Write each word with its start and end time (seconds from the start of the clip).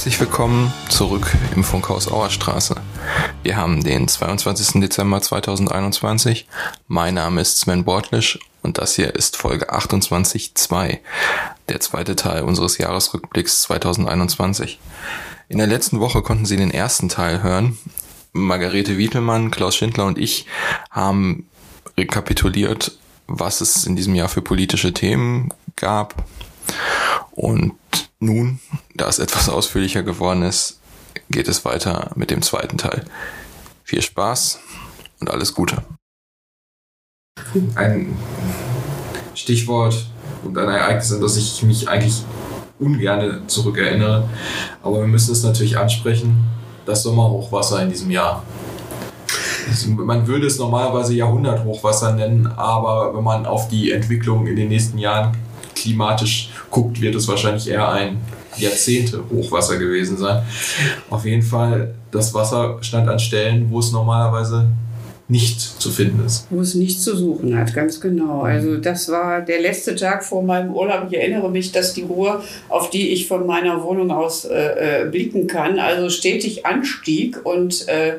Herzlich 0.00 0.20
willkommen 0.20 0.72
zurück 0.88 1.30
im 1.54 1.62
Funkhaus 1.62 2.10
Auerstraße. 2.10 2.74
Wir 3.42 3.58
haben 3.58 3.84
den 3.84 4.08
22. 4.08 4.80
Dezember 4.80 5.20
2021. 5.20 6.48
Mein 6.88 7.12
Name 7.12 7.42
ist 7.42 7.58
Sven 7.58 7.84
Bortlisch 7.84 8.38
und 8.62 8.78
das 8.78 8.94
hier 8.94 9.14
ist 9.14 9.36
Folge 9.36 9.70
28.2, 9.70 11.00
der 11.68 11.80
zweite 11.80 12.16
Teil 12.16 12.44
unseres 12.44 12.78
Jahresrückblicks 12.78 13.60
2021. 13.60 14.80
In 15.50 15.58
der 15.58 15.66
letzten 15.66 16.00
Woche 16.00 16.22
konnten 16.22 16.46
Sie 16.46 16.56
den 16.56 16.70
ersten 16.70 17.10
Teil 17.10 17.42
hören. 17.42 17.76
Margarete 18.32 18.96
Wiedelmann, 18.96 19.50
Klaus 19.50 19.76
Schindler 19.76 20.06
und 20.06 20.16
ich 20.16 20.46
haben 20.90 21.46
rekapituliert, 21.98 22.98
was 23.26 23.60
es 23.60 23.84
in 23.84 23.96
diesem 23.96 24.14
Jahr 24.14 24.30
für 24.30 24.40
politische 24.40 24.94
Themen 24.94 25.52
gab. 25.76 26.24
Und 27.32 27.74
nun, 28.20 28.60
da 28.94 29.08
es 29.08 29.18
etwas 29.18 29.48
ausführlicher 29.48 30.02
geworden 30.02 30.42
ist, 30.42 30.78
geht 31.30 31.48
es 31.48 31.64
weiter 31.64 32.10
mit 32.14 32.30
dem 32.30 32.42
zweiten 32.42 32.78
Teil. 32.78 33.04
Viel 33.82 34.02
Spaß 34.02 34.60
und 35.20 35.30
alles 35.30 35.54
Gute. 35.54 35.82
Ein 37.74 38.16
Stichwort 39.34 40.06
und 40.44 40.56
ein 40.58 40.68
Ereignis, 40.68 41.12
an 41.12 41.20
das 41.20 41.36
ich 41.36 41.62
mich 41.62 41.88
eigentlich 41.88 42.22
ungern 42.78 43.48
zurückerinnere, 43.48 44.28
aber 44.82 45.00
wir 45.00 45.06
müssen 45.06 45.32
es 45.32 45.42
natürlich 45.42 45.76
ansprechen, 45.78 46.44
das 46.86 47.02
Sommerhochwasser 47.02 47.82
in 47.82 47.90
diesem 47.90 48.10
Jahr. 48.10 48.42
Man 49.86 50.26
würde 50.26 50.46
es 50.46 50.58
normalerweise 50.58 51.14
Jahrhunderthochwasser 51.14 52.14
nennen, 52.14 52.46
aber 52.46 53.14
wenn 53.14 53.22
man 53.22 53.46
auf 53.46 53.68
die 53.68 53.92
Entwicklung 53.92 54.46
in 54.46 54.56
den 54.56 54.68
nächsten 54.68 54.98
Jahren 54.98 55.36
klimatisch 55.80 56.50
guckt, 56.70 57.00
wird 57.00 57.14
es 57.14 57.28
wahrscheinlich 57.28 57.68
eher 57.68 57.90
ein 57.90 58.18
Jahrzehnte 58.56 59.22
Hochwasser 59.30 59.78
gewesen 59.78 60.16
sein. 60.16 60.42
Auf 61.08 61.24
jeden 61.24 61.42
Fall, 61.42 61.94
das 62.10 62.34
Wasser 62.34 62.78
stand 62.80 63.08
an 63.08 63.18
Stellen, 63.18 63.70
wo 63.70 63.78
es 63.78 63.92
normalerweise 63.92 64.68
nicht 65.30 65.60
zu 65.60 65.90
finden 65.90 66.24
ist. 66.26 66.46
Wo 66.50 66.60
es 66.60 66.74
nicht 66.74 67.00
zu 67.00 67.16
suchen 67.16 67.56
hat, 67.56 67.72
ganz 67.72 68.00
genau. 68.00 68.42
Also 68.42 68.76
das 68.76 69.08
war 69.08 69.40
der 69.40 69.60
letzte 69.60 69.94
Tag 69.94 70.24
vor 70.24 70.42
meinem 70.42 70.74
Urlaub. 70.74 71.06
Ich 71.08 71.16
erinnere 71.16 71.50
mich, 71.50 71.70
dass 71.70 71.94
die 71.94 72.02
Ruhe, 72.02 72.42
auf 72.68 72.90
die 72.90 73.10
ich 73.10 73.28
von 73.28 73.46
meiner 73.46 73.82
Wohnung 73.84 74.10
aus 74.10 74.44
äh, 74.44 75.04
äh 75.04 75.08
blicken 75.08 75.46
kann, 75.46 75.78
also 75.78 76.10
stetig 76.10 76.66
anstieg 76.66 77.44
und 77.44 77.88
äh, 77.88 78.18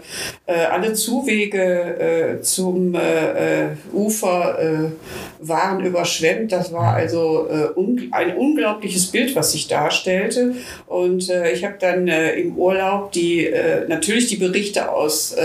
äh, 0.52 0.66
alle 0.66 0.94
Zuwege 0.94 1.60
äh, 1.60 2.42
zum 2.42 2.96
äh, 2.96 3.70
Ufer 3.94 4.92
waren 5.40 5.84
überschwemmt. 5.84 6.52
Das 6.52 6.72
war 6.72 6.94
also 6.94 7.48
un 7.76 8.10
ein 8.12 8.36
unglaubliches 8.36 9.08
Bild, 9.08 9.36
was 9.36 9.52
sich 9.52 9.68
darstellte. 9.68 10.56
Und 10.88 11.30
ich 11.54 11.64
habe 11.66 11.76
dann 11.80 12.08
im 12.08 12.56
Urlaub 12.56 13.12
die 13.12 13.50
natürlich 13.88 14.28
die 14.28 14.38
Berichte 14.38 14.92
aus 14.92 15.36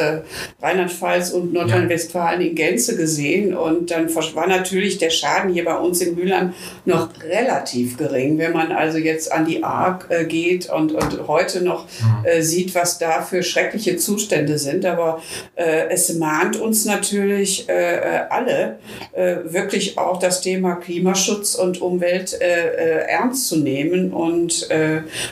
Rheinland-Pfalz 0.61 1.31
und 1.31 1.53
Nordrhein-Westfalen 1.57 2.41
in 2.41 2.55
Gänze 2.55 2.97
gesehen. 2.97 3.57
Und 3.57 3.91
dann 3.91 4.15
war 4.15 4.47
natürlich 4.47 4.99
der 4.99 5.11
Schaden 5.11 5.53
hier 5.53 5.65
bei 5.65 5.77
uns 5.77 6.01
in 6.01 6.15
Mülheim 6.15 6.55
noch 6.85 7.09
relativ 7.23 7.97
gering. 7.97 8.39
Wenn 8.39 8.53
man 8.53 8.73
also 8.73 8.99
jetzt 8.99 9.33
an 9.33 9.47
die 9.47 9.63
Ark 9.63 10.07
äh, 10.09 10.25
geht 10.25 10.71
und, 10.71 10.93
und 10.93 11.29
heute 11.29 11.63
noch 11.63 11.85
mhm. 11.85 12.25
äh, 12.25 12.43
sieht, 12.43 12.75
was 12.75 12.99
da 12.99 13.23
für 13.23 13.43
schreckliche 13.43 13.97
Zustände 13.97 14.59
sind. 14.59 14.85
Aber 14.85 15.23
äh, 15.55 15.89
es 15.91 16.15
mahnt 16.15 16.57
uns 16.57 16.85
natürlich 16.85 17.69
äh, 17.69 17.97
äh 17.97 18.21
alle, 18.31 18.79
äh, 19.13 19.37
wirklich 19.45 19.99
auch 19.99 20.19
das 20.19 20.41
Thema 20.41 20.77
Klimaschutz 20.77 21.55
und 21.55 21.81
Umwelt 21.81 22.35
ernst 22.41 23.49
zu 23.49 23.57
nehmen 23.57 24.13
und 24.13 24.69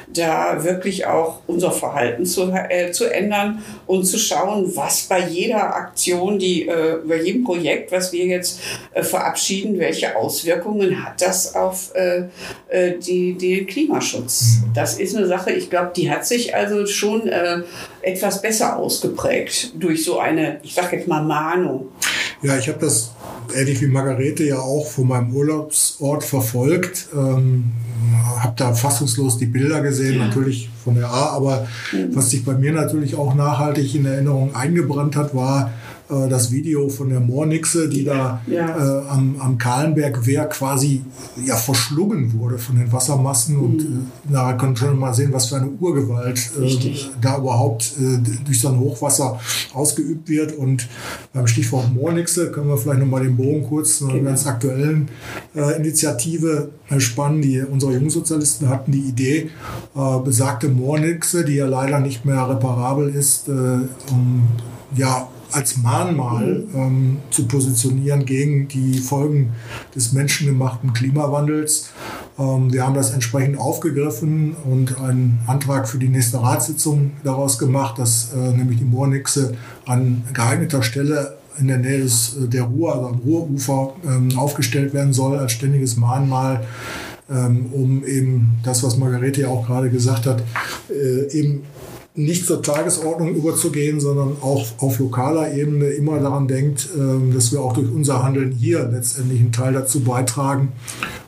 da 0.08 0.64
wirklich 0.64 1.06
auch 1.06 1.40
unser 1.46 1.70
Verhalten 1.70 2.24
zu, 2.24 2.52
zu 2.92 3.12
ändern 3.12 3.62
und 3.86 4.04
zu 4.04 4.18
schauen, 4.18 4.74
was 4.76 5.02
bei 5.02 5.20
jeder 5.20 5.74
Aktion 5.74 6.13
Diskussion, 6.14 6.38
die 6.38 6.68
äh, 6.68 6.96
über 7.02 7.20
jedem 7.20 7.44
Projekt, 7.44 7.92
was 7.92 8.12
wir 8.12 8.26
jetzt 8.26 8.60
äh, 8.92 9.02
verabschieden, 9.02 9.78
welche 9.78 10.16
Auswirkungen 10.16 11.04
hat 11.04 11.20
das 11.20 11.54
auf 11.54 11.92
äh, 11.94 12.24
äh 12.68 12.98
die, 12.98 13.36
den 13.36 13.66
Klimaschutz? 13.66 14.60
Mhm. 14.62 14.74
Das 14.74 14.98
ist 14.98 15.16
eine 15.16 15.26
Sache, 15.26 15.52
ich 15.52 15.70
glaube, 15.70 15.92
die 15.96 16.10
hat 16.10 16.26
sich 16.26 16.54
also 16.54 16.86
schon 16.86 17.28
äh, 17.28 17.62
etwas 18.02 18.42
besser 18.42 18.76
ausgeprägt 18.76 19.72
durch 19.78 20.04
so 20.04 20.18
eine, 20.18 20.60
ich 20.62 20.74
sage 20.74 20.96
jetzt 20.96 21.08
mal, 21.08 21.22
Mahnung. 21.22 21.88
Ja, 22.42 22.56
ich 22.58 22.68
habe 22.68 22.78
das 22.80 23.12
ähnlich 23.54 23.80
wie 23.80 23.86
Margarete 23.86 24.44
ja 24.44 24.58
auch 24.58 24.86
von 24.86 25.08
meinem 25.08 25.34
Urlaubsort 25.34 26.24
verfolgt. 26.24 27.08
Ähm, 27.14 27.72
habe 28.40 28.54
da 28.56 28.74
fassungslos 28.74 29.38
die 29.38 29.46
Bilder 29.46 29.80
gesehen, 29.80 30.18
ja. 30.18 30.26
natürlich 30.26 30.68
von 30.82 30.94
der 30.94 31.08
A, 31.08 31.30
aber 31.30 31.66
mhm. 31.92 32.14
was 32.14 32.30
sich 32.30 32.44
bei 32.44 32.54
mir 32.54 32.72
natürlich 32.72 33.16
auch 33.16 33.34
nachhaltig 33.34 33.94
in 33.94 34.04
Erinnerung 34.04 34.54
eingebrannt 34.54 35.16
hat, 35.16 35.34
war 35.34 35.72
äh, 36.10 36.28
das 36.28 36.52
Video 36.52 36.88
von 36.90 37.08
der 37.08 37.20
Moornixe, 37.20 37.88
die 37.88 38.04
da 38.04 38.42
ja. 38.46 38.68
äh, 38.68 39.08
am, 39.08 39.36
am 39.40 39.56
Kahlenberg 39.56 40.26
Wehr 40.26 40.44
quasi 40.46 41.02
ja, 41.44 41.56
verschlungen 41.56 42.38
wurde 42.38 42.58
von 42.58 42.76
den 42.76 42.92
Wassermassen. 42.92 43.56
Mhm. 43.56 43.64
Und 43.64 43.80
äh, 43.80 44.32
da 44.32 44.52
kann 44.52 44.76
schon 44.76 44.98
mal 44.98 45.14
sehen, 45.14 45.32
was 45.32 45.46
für 45.46 45.56
eine 45.56 45.68
Urgewalt 45.68 46.50
äh, 46.60 46.94
da 47.22 47.38
überhaupt 47.38 47.94
äh, 47.98 48.18
durch 48.44 48.60
so 48.60 48.68
ein 48.68 48.78
Hochwasser 48.78 49.40
ausgeübt 49.72 50.28
wird. 50.28 50.52
Und 50.52 50.88
beim 51.32 51.46
Stichwort 51.46 51.94
Moornixe 51.94 52.50
können 52.50 52.68
wir 52.68 52.76
vielleicht 52.76 53.00
nochmal 53.00 53.22
den 53.22 53.36
Bogen 53.36 53.64
kurz 53.66 53.98
zu 53.98 54.04
einer 54.04 54.14
genau. 54.14 54.28
ganz 54.28 54.46
aktuellen 54.46 55.08
Initiative 55.54 56.70
spannen. 56.98 57.40
Die, 57.42 57.60
unsere 57.60 57.92
Jungsozialisten 57.94 58.68
hatten 58.68 58.92
die 58.92 59.00
Idee, 59.00 59.50
besagte 60.24 60.68
Moornixe, 60.68 61.44
die 61.44 61.54
ja 61.54 61.66
leider 61.66 62.00
nicht 62.00 62.24
mehr 62.24 62.48
reparabel 62.48 63.08
ist, 63.08 63.48
um 63.48 64.48
ja, 64.96 65.28
als 65.54 65.76
Mahnmal 65.76 66.64
ähm, 66.74 67.18
zu 67.30 67.46
positionieren 67.46 68.24
gegen 68.26 68.66
die 68.68 68.98
Folgen 68.98 69.52
des 69.94 70.12
menschengemachten 70.12 70.92
Klimawandels. 70.92 71.90
Ähm, 72.38 72.72
wir 72.72 72.84
haben 72.84 72.94
das 72.94 73.12
entsprechend 73.12 73.58
aufgegriffen 73.58 74.56
und 74.64 75.00
einen 75.00 75.40
Antrag 75.46 75.88
für 75.88 75.98
die 75.98 76.08
nächste 76.08 76.42
Ratssitzung 76.42 77.12
daraus 77.22 77.58
gemacht, 77.58 77.98
dass 77.98 78.32
äh, 78.32 78.50
nämlich 78.50 78.78
die 78.78 78.84
Moornixe 78.84 79.54
an 79.86 80.24
geeigneter 80.32 80.82
Stelle 80.82 81.38
in 81.58 81.68
der 81.68 81.78
Nähe 81.78 82.00
des, 82.00 82.36
äh, 82.36 82.48
der 82.48 82.64
Ruhr, 82.64 82.94
also 82.94 83.08
am 83.08 83.20
Ruhrufer, 83.20 83.94
ähm, 84.04 84.36
aufgestellt 84.36 84.92
werden 84.92 85.12
soll 85.12 85.38
als 85.38 85.52
ständiges 85.52 85.96
Mahnmal, 85.96 86.64
ähm, 87.30 87.66
um 87.72 88.04
eben 88.04 88.58
das, 88.64 88.82
was 88.82 88.98
Margarete 88.98 89.42
ja 89.42 89.48
auch 89.48 89.66
gerade 89.66 89.88
gesagt 89.88 90.26
hat, 90.26 90.42
äh, 90.90 91.30
eben 91.32 91.62
nicht 92.16 92.46
zur 92.46 92.62
Tagesordnung 92.62 93.34
überzugehen, 93.34 93.98
sondern 93.98 94.36
auch 94.40 94.64
auf 94.78 95.00
lokaler 95.00 95.52
Ebene 95.52 95.86
immer 95.86 96.20
daran 96.20 96.46
denkt, 96.46 96.88
ähm, 96.96 97.34
dass 97.34 97.50
wir 97.50 97.60
auch 97.60 97.72
durch 97.72 97.90
unser 97.90 98.22
Handeln 98.22 98.52
hier 98.52 98.88
letztendlich 98.88 99.40
einen 99.40 99.50
Teil 99.50 99.72
dazu 99.72 100.00
beitragen, 100.00 100.72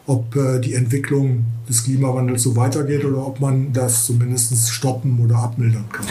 ob 0.06 0.36
äh, 0.36 0.60
die 0.60 0.74
Entwicklung 0.74 1.44
des 1.68 1.82
Klimawandels 1.82 2.44
so 2.44 2.54
weitergeht 2.54 3.04
oder 3.04 3.26
ob 3.26 3.40
man 3.40 3.72
das 3.72 4.06
zumindest 4.06 4.68
stoppen 4.68 5.18
oder 5.24 5.36
abmildern 5.36 5.86
kann. 5.90 6.06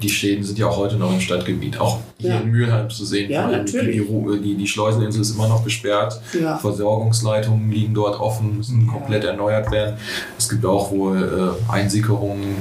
Die 0.00 0.08
Schäden 0.08 0.44
sind 0.44 0.58
ja 0.58 0.66
auch 0.66 0.78
heute 0.78 0.96
noch 0.96 1.12
im 1.12 1.20
Stadtgebiet, 1.20 1.78
auch 1.78 1.98
hier 2.18 2.30
ja. 2.30 2.40
in 2.40 2.50
Mülheim 2.50 2.88
zu 2.88 3.04
sehen. 3.04 3.30
Ja, 3.30 3.50
natürlich. 3.50 4.02
Die, 4.08 4.40
die, 4.42 4.54
die, 4.56 4.66
Schleuseninsel 4.66 5.20
ist 5.20 5.34
immer 5.34 5.48
noch 5.48 5.64
gesperrt. 5.64 6.20
Ja. 6.38 6.56
Versorgungsleitungen 6.56 7.70
liegen 7.70 7.92
dort 7.92 8.18
offen, 8.18 8.56
müssen 8.56 8.86
komplett 8.86 9.24
erneuert 9.24 9.70
werden. 9.70 9.96
Es 10.38 10.48
gibt 10.48 10.64
auch 10.64 10.90
wohl 10.90 11.56
äh, 11.68 11.72
Einsickerungen 11.72 12.56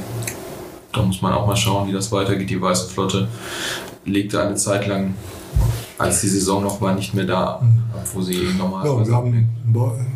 da 0.95 1.01
muss 1.01 1.21
man 1.21 1.33
auch 1.33 1.47
mal 1.47 1.55
schauen, 1.55 1.87
wie 1.87 1.93
das 1.93 2.11
weitergeht. 2.11 2.49
Die 2.49 2.61
Weiße 2.61 2.89
Flotte 2.89 3.27
legte 4.05 4.41
eine 4.41 4.55
Zeit 4.55 4.87
lang, 4.87 5.15
als 5.97 6.21
die 6.21 6.27
Saison 6.27 6.63
noch 6.63 6.81
war, 6.81 6.95
nicht 6.95 7.13
mehr 7.13 7.25
da, 7.25 7.61
wo 8.13 8.21
sie 8.21 8.47
normal 8.57 8.85
ja, 8.85 9.07
wir 9.07 9.13
haben 9.13 9.49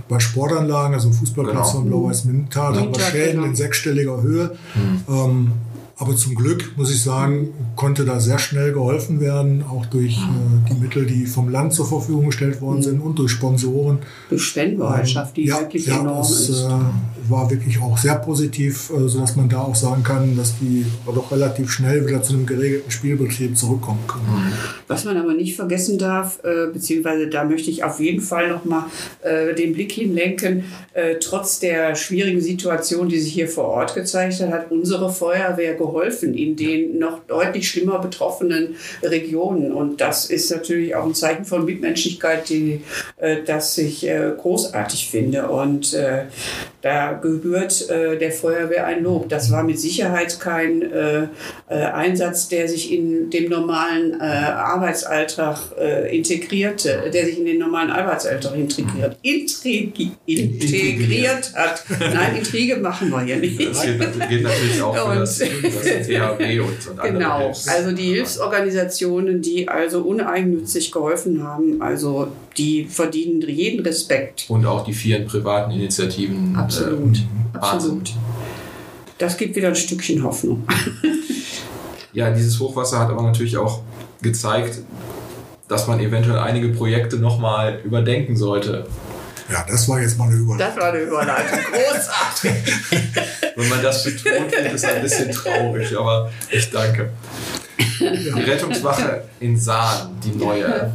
bei 0.07 0.19
Sportanlagen, 0.19 0.95
also 0.95 1.12
Fußballplatz 1.12 1.71
genau. 1.71 1.80
von 1.80 1.88
Blau-Weiß-Mintal, 1.88 2.75
haben 2.75 2.95
wir 2.95 3.00
Schäden 3.00 3.36
genau. 3.38 3.48
in 3.48 3.56
sechsstelliger 3.56 4.21
Höhe. 4.21 4.57
Mhm. 4.75 5.13
Ähm, 5.13 5.51
aber 5.98 6.15
zum 6.15 6.33
Glück, 6.33 6.77
muss 6.77 6.92
ich 6.92 7.03
sagen, 7.03 7.50
konnte 7.75 8.06
da 8.06 8.21
sehr 8.21 8.39
schnell 8.39 8.71
geholfen 8.71 9.19
werden, 9.19 9.65
auch 9.69 9.86
durch 9.86 10.18
mhm. 10.18 10.65
äh, 10.65 10.69
die 10.69 10.80
Mittel, 10.80 11.06
die 11.06 11.25
vom 11.25 11.50
Land 11.50 11.74
zur 11.74 11.86
Verfügung 11.86 12.27
gestellt 12.27 12.62
worden 12.62 12.77
mhm. 12.77 12.83
sind 12.83 13.01
und 13.01 13.19
durch 13.19 13.31
Sponsoren. 13.31 14.00
Durch 14.30 14.44
Spendenbereitschaft, 14.44 15.36
die 15.36 15.45
ja, 15.45 15.59
wirklich 15.59 15.88
ja, 15.88 16.00
enorm 16.00 16.19
das, 16.19 16.50
ist. 16.50 16.63
Äh, 16.63 16.69
war 17.29 17.49
wirklich 17.49 17.81
auch 17.81 17.97
sehr 17.97 18.15
positiv, 18.15 18.89
äh, 18.89 19.07
sodass 19.07 19.35
man 19.35 19.49
da 19.49 19.61
auch 19.61 19.75
sagen 19.75 20.03
kann, 20.03 20.35
dass 20.35 20.57
die 20.59 20.85
doch 21.05 21.31
relativ 21.31 21.71
schnell 21.71 22.07
wieder 22.07 22.21
zu 22.21 22.33
einem 22.33 22.45
geregelten 22.45 22.91
Spielbetrieb 22.91 23.57
zurückkommen 23.57 24.03
können. 24.07 24.53
Was 24.87 25.05
man 25.05 25.17
aber 25.17 25.33
nicht 25.33 25.55
vergessen 25.55 25.97
darf, 25.97 26.39
äh, 26.43 26.67
beziehungsweise 26.71 27.27
da 27.27 27.43
möchte 27.43 27.69
ich 27.69 27.83
auf 27.83 27.99
jeden 27.99 28.21
Fall 28.21 28.49
nochmal 28.49 28.85
äh, 29.21 29.53
den 29.53 29.73
Blick 29.73 29.91
hinlenken, 29.91 30.63
trotz 31.21 31.59
der 31.59 31.95
schwierigen 31.95 32.41
Situation, 32.41 33.07
die 33.07 33.19
sich 33.19 33.31
hier 33.31 33.47
vor 33.47 33.65
Ort 33.65 33.95
gezeigt 33.95 34.41
hat, 34.41 34.51
hat 34.51 34.71
unsere 34.71 35.09
Feuerwehr 35.09 35.75
geholfen 35.75 36.33
in 36.33 36.57
den 36.57 36.99
noch 36.99 37.19
deutlich 37.25 37.69
schlimmer 37.69 37.99
betroffenen 37.99 38.75
Regionen. 39.01 39.71
Und 39.71 40.01
das 40.01 40.25
ist 40.25 40.51
natürlich 40.51 40.95
auch 40.95 41.05
ein 41.05 41.15
Zeichen 41.15 41.45
von 41.45 41.63
Mitmenschlichkeit, 41.63 42.49
die, 42.49 42.81
das 43.45 43.77
ich 43.77 44.05
großartig 44.37 45.09
finde. 45.09 45.47
Und 45.47 45.93
äh, 45.93 46.25
Da 46.81 47.11
gebührt 47.13 47.89
äh, 47.89 48.17
der 48.17 48.31
Feuerwehr 48.31 48.85
ein 48.85 49.03
Lob. 49.03 49.27
Das 49.27 49.51
war 49.51 49.63
mit 49.63 49.79
Sicherheit 49.79 50.39
kein 50.39 50.81
äh, 50.81 51.23
äh, 51.69 51.73
Einsatz, 51.75 52.47
der 52.47 52.69
sich 52.69 52.93
in 52.93 53.29
dem 53.29 53.49
normalen 53.49 54.13
äh, 54.19 54.23
Arbeitsalltag 54.23 55.57
äh, 55.77 56.15
integrierte, 56.15 57.09
der 57.13 57.25
sich 57.25 57.37
in 57.39 57.45
den 57.45 57.59
normalen 57.59 57.89
Arbeitsalltag 57.91 58.55
integriert, 58.55 59.17
intrigi, 59.21 60.11
integriert 60.25 61.51
hat. 61.53 61.83
Nein, 61.99 62.37
Intrige 62.37 62.77
machen 62.77 63.09
wir 63.09 63.21
hier 63.21 63.37
nicht. 63.37 63.59
Das 63.59 63.81
geht, 63.83 63.99
geht 64.29 64.43
natürlich 64.43 64.81
auch 64.81 65.11
für 65.13 65.19
das, 65.19 65.37
für 65.37 65.61
das 65.61 66.07
THW 66.07 66.59
und, 66.59 66.69
und 66.87 67.01
Genau, 67.03 67.39
Hilfs- 67.47 67.67
also 67.67 67.91
die 67.91 68.13
Hilfsorganisationen, 68.13 69.41
die 69.41 69.67
also 69.67 70.01
uneigennützig 70.03 70.91
geholfen 70.91 71.43
haben, 71.43 71.81
also 71.81 72.27
die 72.57 72.85
verdienen 72.85 73.41
jeden 73.41 73.85
Respekt. 73.85 74.45
Und 74.49 74.65
auch 74.65 74.83
die 74.83 74.93
vielen 74.93 75.25
privaten 75.25 75.71
Initiativen. 75.71 76.55
Absolut, 76.69 77.18
äh, 77.18 77.57
absolut. 77.57 78.13
Das 79.18 79.38
gibt 79.38 79.56
wieder 79.56 79.69
ein 79.69 79.75
Stückchen 79.75 80.24
Hoffnung. 80.24 80.66
Ja, 82.12 82.31
dieses 82.31 82.60
Hochwasser 82.60 83.00
hat 83.00 83.12
aber 83.12 83.21
natürlich 83.21 83.56
auch 83.56 83.81
gezeigt, 84.21 84.80
dass 85.68 85.86
man 85.88 86.00
eventuell 86.00 86.39
einige 86.39 86.69
Projekte 86.69 87.18
nochmal 87.18 87.81
überdenken 87.83 88.36
sollte. 88.36 88.88
Ja, 89.51 89.63
das 89.69 89.88
war 89.88 90.01
jetzt 90.01 90.18
mal 90.18 90.27
eine 90.27 90.36
Überleitung. 90.38 90.75
Das 90.75 90.83
war 90.83 90.92
eine 90.92 91.04
Überleitung. 91.04 91.60
Großartig. 91.71 92.51
Wenn 93.56 93.69
man 93.69 93.83
das 93.83 94.04
betont, 94.04 94.51
wird 94.51 94.74
es 94.74 94.83
ein 94.83 95.01
bisschen 95.01 95.31
traurig, 95.31 95.98
aber 95.98 96.31
ich 96.50 96.69
danke. 96.72 97.12
Die 98.00 98.42
Rettungswache 98.42 99.25
in 99.39 99.57
Saan, 99.57 100.18
die 100.24 100.31
neue. 100.31 100.92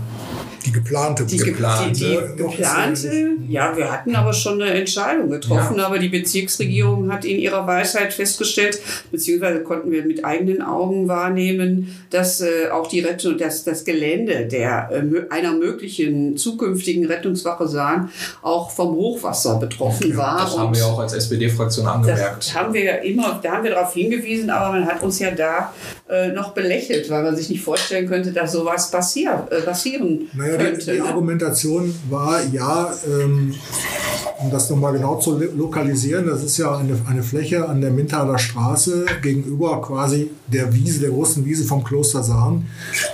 Die 0.64 0.72
geplante. 0.72 1.24
Die 1.24 1.36
geplante, 1.36 1.92
die, 1.92 2.04
die 2.04 2.12
ja 2.14 2.20
geplante, 2.20 3.30
ja, 3.48 3.76
wir 3.76 3.92
hatten 3.92 4.14
aber 4.14 4.32
schon 4.32 4.60
eine 4.62 4.72
Entscheidung 4.72 5.30
getroffen, 5.30 5.78
aber 5.80 5.98
die 5.98 6.08
Bezirksregierung 6.08 7.12
hat 7.12 7.24
in 7.24 7.38
ihrer 7.38 7.66
Weisheit 7.66 8.12
festgestellt, 8.12 8.80
beziehungsweise 9.10 9.60
konnten 9.60 9.90
wir 9.90 10.04
mit 10.04 10.24
eigenen 10.24 10.62
Augen 10.62 11.08
wahrnehmen, 11.08 11.94
dass 12.10 12.40
äh, 12.40 12.70
auch 12.72 12.86
die 12.86 13.00
Rettung, 13.00 13.36
dass 13.38 13.64
das 13.64 13.84
Gelände 13.84 14.46
der 14.46 14.90
äh, 14.90 15.32
einer 15.32 15.52
möglichen 15.52 16.36
zukünftigen 16.36 17.06
Rettungswache 17.06 17.68
Sahn 17.68 18.10
auch 18.42 18.70
vom 18.70 18.94
Hochwasser 18.94 19.56
betroffen 19.58 20.16
war. 20.16 20.44
Das 20.44 20.58
haben 20.58 20.74
wir 20.74 20.86
auch 20.86 20.98
als 20.98 21.12
SPD-Fraktion 21.12 21.86
angemerkt. 21.86 22.38
das 22.38 22.54
haben 22.54 22.72
wir 22.72 22.84
ja 22.84 22.94
immer, 22.96 23.40
da 23.42 23.52
haben 23.52 23.64
wir 23.64 23.72
darauf 23.72 23.92
hingewiesen, 23.92 24.50
aber 24.50 24.72
man 24.72 24.86
hat 24.86 25.02
uns 25.02 25.18
ja 25.18 25.30
da 25.30 25.72
äh, 26.08 26.28
noch 26.28 26.52
belächelt, 26.52 27.10
weil 27.10 27.22
man 27.22 27.36
sich 27.36 27.50
nicht 27.50 27.62
vorstellen 27.62 28.08
könnte, 28.08 28.32
dass 28.32 28.52
sowas 28.52 28.90
passier, 28.90 29.46
äh, 29.50 29.60
passieren 29.62 30.28
Naja, 30.34 30.53
könnte. 30.58 30.92
die, 30.92 30.98
ne? 30.98 31.04
Argumentation 31.04 31.94
war, 32.10 32.42
ja, 32.52 32.92
ähm, 33.06 33.54
um 34.38 34.50
das 34.50 34.68
nochmal 34.70 34.92
genau 34.92 35.16
zu 35.20 35.38
lo- 35.38 35.52
lokalisieren, 35.56 36.26
das 36.26 36.42
ist 36.42 36.56
ja 36.58 36.76
eine, 36.76 36.96
eine 37.08 37.22
Fläche 37.22 37.68
an 37.68 37.80
der 37.80 37.90
Mintaler 37.90 38.38
Straße 38.38 39.06
gegenüber 39.22 39.80
quasi 39.80 40.30
der 40.46 40.72
Wiese, 40.74 41.00
der 41.00 41.10
großen 41.10 41.44
Wiese 41.44 41.64
vom 41.64 41.82
Kloster 41.84 42.22
Sahn, 42.22 42.66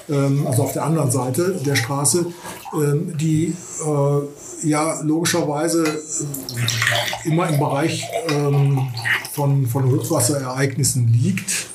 ähm, 0.09 0.47
also 0.47 0.63
auf 0.63 0.73
der 0.73 0.85
anderen 0.85 1.11
Seite 1.11 1.61
der 1.65 1.77
Straße, 1.77 2.27
ähm, 2.75 3.15
die 3.19 3.55
äh, 3.85 4.67
ja 4.69 5.01
logischerweise 5.03 5.85
äh, 5.85 7.29
immer 7.29 7.49
im 7.49 7.59
Bereich 7.59 8.05
ähm, 8.29 8.89
von, 9.33 9.67
von 9.67 9.91
Hochwasserereignissen 9.91 11.09
liegt. 11.09 11.69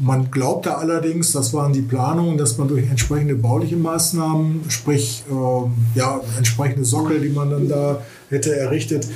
Man 0.00 0.30
glaubte 0.30 0.76
allerdings, 0.76 1.32
das 1.32 1.52
waren 1.52 1.72
die 1.72 1.82
Planungen, 1.82 2.38
dass 2.38 2.56
man 2.56 2.68
durch 2.68 2.88
entsprechende 2.88 3.34
bauliche 3.34 3.76
Maßnahmen, 3.76 4.60
sprich 4.68 5.24
ähm, 5.28 5.72
ja, 5.96 6.20
entsprechende 6.36 6.84
Sockel, 6.84 7.20
die 7.20 7.30
man 7.30 7.50
dann 7.50 7.68
da 7.68 8.00
hätte 8.30 8.56
errichtet, 8.56 9.06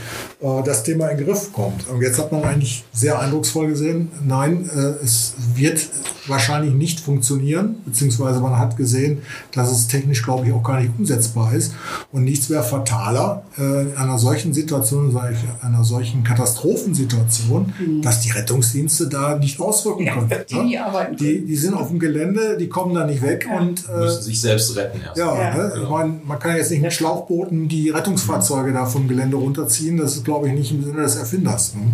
äh, 0.41 0.63
das 0.65 0.83
Thema 0.83 1.09
in 1.09 1.19
den 1.19 1.27
Griff 1.27 1.53
kommt. 1.53 1.89
Und 1.89 2.03
jetzt 2.03 2.19
hat 2.19 2.33
man 2.33 2.43
eigentlich 2.45 2.85
sehr 2.93 3.19
eindrucksvoll 3.19 3.69
gesehen, 3.69 4.11
nein, 4.27 4.69
äh, 4.75 5.05
es 5.05 5.35
wird 5.55 5.81
wahrscheinlich 6.29 6.73
nicht 6.75 7.01
funktionieren, 7.01 7.77
beziehungsweise 7.85 8.41
man 8.41 8.59
hat 8.59 8.77
gesehen, 8.77 9.23
dass 9.53 9.71
es 9.73 9.89
technisch, 9.89 10.23
glaube 10.23 10.47
ich, 10.47 10.53
auch 10.53 10.63
gar 10.63 10.81
nicht 10.81 10.93
umsetzbar 10.97 11.53
ist. 11.53 11.75
Und 12.13 12.25
nichts 12.25 12.49
wäre 12.49 12.63
fataler 12.63 13.43
äh, 13.59 13.83
in 13.83 13.97
einer 13.97 14.19
solchen 14.19 14.53
Situation, 14.55 15.11
ich, 15.11 15.65
einer 15.65 15.83
solchen 15.85 16.23
Katastrophensituation, 16.25 17.73
dass 18.03 18.21
die 18.21 18.31
Rettungsdienste 18.31 19.09
da 19.09 19.37
nicht 19.37 19.61
auswirken 19.61 20.05
Ja, 20.07 20.15
können. 20.15 20.31
die 20.49 20.55
nie 20.61 20.79
arbeiten 20.79 21.17
die, 21.17 21.45
die 21.45 21.57
sind 21.57 21.75
auf 21.75 21.89
dem 21.89 21.99
Gelände, 21.99 22.57
die 22.59 22.69
kommen 22.69 22.95
da 22.95 23.05
nicht 23.07 23.23
weg 23.23 23.47
und 23.59 23.85
äh, 23.89 23.99
müssen 24.01 24.23
sich 24.23 24.41
selbst 24.41 24.77
retten 24.77 25.01
erst. 25.05 25.17
ja, 25.19 25.35
Ja. 25.35 25.55
Ne? 25.57 25.73
ich 25.83 25.89
meine, 25.89 26.21
man 26.25 26.39
kann 26.39 26.57
jetzt 26.57 26.71
nicht 26.71 26.83
mit 26.83 26.93
Schlauchbooten 26.93 27.69
die 27.69 27.91
Rettungsfahrzeuge 27.91 28.73
da 28.73 28.87
vom 29.03 29.09
Gelände 29.09 29.37
runterziehen. 29.37 29.97
Das 29.97 30.17
ist, 30.17 30.25
glaube 30.25 30.49
ich, 30.49 30.55
nicht 30.55 30.71
im 30.71 30.85
Sinne 30.85 31.03
des 31.03 31.17
Erfinders. 31.17 31.75
Ne? 31.75 31.93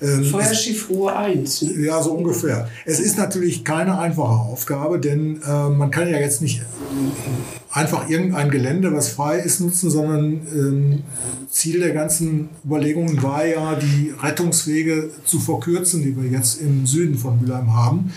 Ähm, 0.00 0.24
Feuerschiff 0.24 0.88
Ruhe 0.88 1.14
1. 1.14 1.62
Ne? 1.62 1.86
ja, 1.86 2.02
so 2.02 2.12
ungefähr. 2.12 2.68
Es 2.84 3.00
ist 3.00 3.18
natürlich 3.18 3.64
keine 3.64 3.98
einfache 3.98 4.28
Aufgabe, 4.28 4.98
denn 4.98 5.40
äh, 5.42 5.68
man 5.68 5.90
kann 5.90 6.08
ja 6.08 6.18
jetzt 6.18 6.40
nicht 6.40 6.60
äh, 6.60 7.76
einfach 7.78 8.08
irgendein 8.08 8.50
Gelände, 8.50 8.92
was 8.94 9.08
frei 9.08 9.38
ist, 9.38 9.60
nutzen, 9.60 9.90
sondern 9.90 10.40
ähm, 10.54 11.02
Ziel 11.50 11.80
der 11.80 11.92
ganzen 11.92 12.48
Überlegungen 12.64 13.22
war 13.22 13.46
ja, 13.46 13.74
die 13.74 14.12
Rettungswege 14.22 15.10
zu 15.24 15.38
verkürzen, 15.38 16.02
die 16.02 16.16
wir 16.16 16.30
jetzt 16.30 16.60
im 16.60 16.86
Süden 16.86 17.16
von 17.16 17.40
Mülheim 17.40 17.74
haben. 17.74 18.12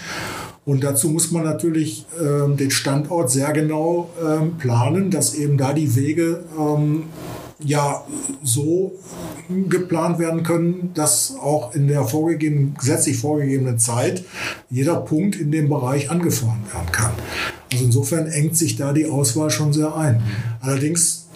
Und 0.64 0.84
dazu 0.84 1.10
muss 1.10 1.32
man 1.32 1.44
natürlich 1.44 2.06
ähm, 2.22 2.56
den 2.56 2.70
Standort 2.70 3.32
sehr 3.32 3.52
genau 3.52 4.12
ähm, 4.24 4.58
planen, 4.58 5.10
dass 5.10 5.34
eben 5.34 5.58
da 5.58 5.74
die 5.74 5.96
Wege 5.96 6.44
ähm, 6.58 7.04
ja 7.64 8.04
so 8.44 8.94
geplant 9.70 10.20
werden 10.20 10.44
können, 10.44 10.92
dass 10.94 11.36
auch 11.42 11.74
in 11.76 11.88
der 11.88 12.04
vorgegebenen, 12.04 12.76
gesetzlich 12.76 13.18
vorgegebenen 13.18 13.80
Zeit 13.80 14.24
jeder 14.70 14.98
Punkt 14.98 15.36
in 15.36 15.52
dem 15.52 15.70
Bereich 15.70 16.10
angefahren 16.10 16.62
werden 16.72 16.92
kann. 16.92 17.12
Also 17.72 17.86
insofern 17.86 18.28
engt 18.28 18.58
sich 18.58 18.76
da 18.76 18.94
die 18.94 19.06
Auswahl 19.06 19.50
schon 19.50 19.74
sehr 19.74 19.96
ein. 19.96 20.22
Allerdings, 20.62 21.28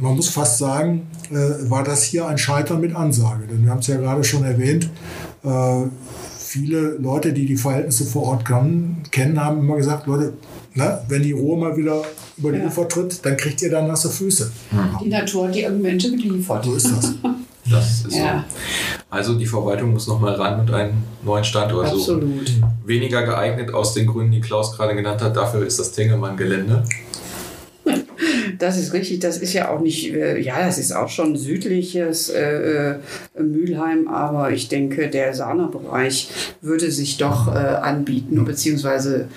man 0.00 0.16
muss 0.16 0.28
fast 0.28 0.58
sagen, 0.58 1.06
äh, 1.30 1.70
war 1.70 1.84
das 1.84 2.02
hier 2.04 2.26
ein 2.26 2.38
Scheitern 2.38 2.80
mit 2.80 2.94
Ansage. 2.94 3.46
Denn 3.46 3.64
wir 3.64 3.70
haben 3.70 3.80
es 3.80 3.86
ja 3.86 3.96
gerade 3.96 4.24
schon 4.24 4.44
erwähnt, 4.44 4.90
äh, 5.44 5.86
viele 6.38 6.96
Leute, 6.96 7.32
die 7.32 7.46
die 7.46 7.56
Verhältnisse 7.56 8.04
vor 8.04 8.24
Ort 8.24 8.44
kann, 8.44 9.02
kennen, 9.10 9.42
haben 9.42 9.60
immer 9.60 9.76
gesagt, 9.76 10.06
Leute, 10.06 10.34
ne, 10.74 11.00
wenn 11.08 11.22
die 11.22 11.32
Ruhe 11.32 11.58
mal 11.58 11.76
wieder 11.76 12.02
über 12.36 12.52
die 12.52 12.58
Ja. 12.58 12.66
Ufer 12.66 12.88
tritt, 12.88 13.24
dann 13.24 13.36
kriegt 13.36 13.60
ihr 13.62 13.70
dann 13.70 13.86
nasse 13.88 14.08
Füße. 14.10 14.50
Die 15.04 15.08
Natur 15.08 15.48
hat 15.48 15.54
die 15.54 15.66
Argumente 15.66 16.10
geliefert. 16.10 16.64
So 16.64 16.74
ist 16.74 16.90
das. 16.90 17.14
Das 17.70 18.04
ist 18.06 18.16
Ja. 18.16 18.44
so. 18.48 18.56
Also 19.10 19.34
die 19.38 19.46
Verwaltung 19.46 19.92
muss 19.92 20.08
nochmal 20.08 20.34
ran 20.34 20.60
und 20.60 20.72
einen 20.72 21.04
neuen 21.22 21.44
Standort 21.44 21.88
suchen. 21.88 22.00
Absolut. 22.00 22.52
Weniger 22.86 23.22
geeignet 23.22 23.72
aus 23.74 23.92
den 23.94 24.06
Gründen, 24.06 24.32
die 24.32 24.40
Klaus 24.40 24.74
gerade 24.76 24.94
genannt 24.96 25.20
hat. 25.20 25.36
Dafür 25.36 25.64
ist 25.64 25.78
das 25.78 25.92
Tengelmann-Gelände. 25.92 26.82
Das 28.58 28.76
ist 28.76 28.92
richtig. 28.92 29.20
Das 29.20 29.38
ist 29.38 29.54
ja 29.54 29.70
auch 29.70 29.80
nicht, 29.80 30.12
äh, 30.12 30.38
ja, 30.38 30.60
das 30.60 30.76
ist 30.78 30.92
auch 30.92 31.08
schon 31.08 31.36
südliches 31.36 32.28
äh, 32.28 32.90
äh, 32.92 32.98
Mülheim, 33.40 34.06
aber 34.08 34.50
ich 34.50 34.68
denke, 34.68 35.08
der 35.08 35.32
Sahner-Bereich 35.34 36.28
würde 36.60 36.90
sich 36.90 37.16
doch 37.16 37.48
äh, 37.48 37.58
anbieten, 37.58 38.44
beziehungsweise 38.44 39.28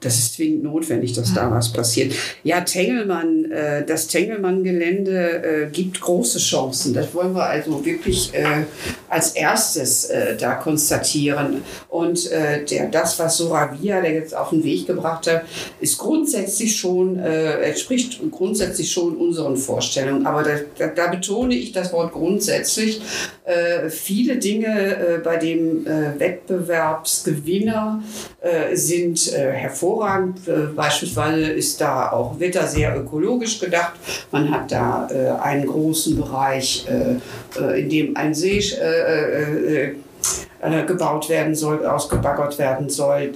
das 0.00 0.18
ist 0.18 0.34
zwingend 0.34 0.62
notwendig, 0.62 1.14
dass 1.14 1.34
da 1.34 1.50
was 1.50 1.72
passiert. 1.72 2.14
Ja, 2.44 2.60
Tengelmann, 2.60 3.50
äh, 3.50 3.84
das 3.84 4.06
Tengelmann-Gelände 4.06 5.42
äh, 5.42 5.66
gibt 5.70 6.00
große 6.00 6.38
Chancen. 6.38 6.94
Das 6.94 7.12
wollen 7.14 7.34
wir 7.34 7.44
also 7.44 7.84
wirklich 7.84 8.32
äh, 8.32 8.62
als 9.08 9.32
erstes 9.32 10.04
äh, 10.04 10.36
da 10.36 10.54
konstatieren. 10.54 11.64
Und 11.88 12.30
äh, 12.30 12.64
der, 12.64 12.86
das, 12.86 13.18
was 13.18 13.38
Soravia, 13.38 14.00
der 14.00 14.12
jetzt 14.12 14.36
auf 14.36 14.50
den 14.50 14.62
Weg 14.62 14.86
gebracht 14.86 15.26
hat, 15.26 15.42
ist 15.80 15.98
grundsätzlich 15.98 16.76
schon, 16.76 17.18
äh, 17.18 17.60
entspricht 17.62 18.20
grundsätzlich 18.30 18.92
schon 18.92 19.16
unseren 19.16 19.56
Vorstellungen. 19.56 20.26
Aber 20.26 20.44
da, 20.44 20.60
da, 20.78 20.86
da 20.88 21.06
betone 21.08 21.54
ich 21.54 21.72
das 21.72 21.92
Wort 21.92 22.12
grundsätzlich. 22.12 23.00
Viele 23.88 24.36
Dinge 24.36 25.22
bei 25.24 25.38
dem 25.38 25.86
Wettbewerbsgewinner 25.86 28.02
sind 28.74 29.32
äh, 29.32 29.52
hervorragend. 29.88 30.46
Äh, 30.46 30.74
beispielsweise 30.74 31.52
ist 31.52 31.80
da 31.80 32.12
auch 32.12 32.38
Wetter 32.38 32.66
sehr 32.66 32.96
ökologisch 32.96 33.58
gedacht. 33.58 33.92
Man 34.30 34.50
hat 34.50 34.70
da 34.70 35.08
äh, 35.10 35.30
einen 35.40 35.66
großen 35.66 36.16
Bereich, 36.16 36.86
äh, 36.88 37.80
in 37.80 37.88
dem 37.88 38.16
ein 38.16 38.34
See 38.34 38.62
gebaut 40.86 41.28
werden 41.28 41.54
soll, 41.54 41.86
ausgebaggert 41.86 42.58
werden 42.58 42.90
soll. 42.90 43.32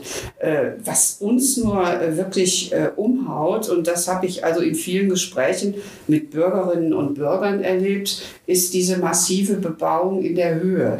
Was 0.84 1.18
uns 1.20 1.56
nur 1.56 1.84
wirklich 2.16 2.74
umhaut, 2.96 3.68
und 3.68 3.86
das 3.86 4.08
habe 4.08 4.26
ich 4.26 4.44
also 4.44 4.60
in 4.60 4.74
vielen 4.74 5.08
Gesprächen 5.08 5.76
mit 6.08 6.30
Bürgerinnen 6.30 6.92
und 6.92 7.14
Bürgern 7.14 7.62
erlebt, 7.62 8.22
ist 8.46 8.74
diese 8.74 8.98
massive 8.98 9.54
Bebauung 9.54 10.22
in 10.22 10.34
der 10.34 10.56
Höhe 10.56 10.98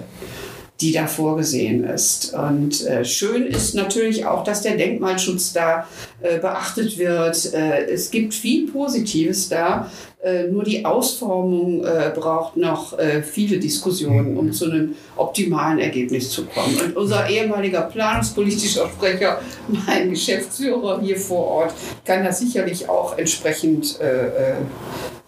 die 0.83 0.93
da 0.93 1.07
vorgesehen 1.07 1.85
ist. 1.85 2.35
Und 2.35 2.85
äh, 2.87 3.05
schön 3.05 3.47
ist 3.47 3.75
natürlich 3.75 4.27
auch, 4.27 4.45
dass 4.45 4.63
der 4.63 4.77
Denkmalschutz 4.77 5.53
da 5.53 5.87
äh, 6.21 6.39
beachtet 6.39 6.99
wird. 6.99 7.55
Äh, 7.55 7.85
es 7.85 8.11
gibt 8.11 8.35
viel 8.35 8.71
Positives 8.71 9.49
da. 9.49 9.91
Äh, 10.23 10.49
nur 10.49 10.63
die 10.63 10.85
Ausformung 10.85 11.85
äh, 11.85 12.13
braucht 12.15 12.57
noch 12.57 12.97
äh, 12.97 13.23
viele 13.23 13.59
Diskussionen, 13.59 14.37
um 14.37 14.53
zu 14.53 14.67
einem 14.67 14.95
optimalen 15.17 15.79
Ergebnis 15.79 16.31
zu 16.31 16.47
kommen. 16.47 16.79
Und 16.85 16.97
unser 16.97 17.29
ehemaliger 17.29 17.83
planungspolitischer 17.83 18.89
Sprecher, 18.89 19.41
mein 19.87 20.11
Geschäftsführer 20.11 21.01
hier 21.01 21.17
vor 21.17 21.47
Ort, 21.47 21.75
kann 22.05 22.25
das 22.25 22.41
sicherlich 22.41 22.89
auch 22.89 23.17
entsprechend 23.19 23.99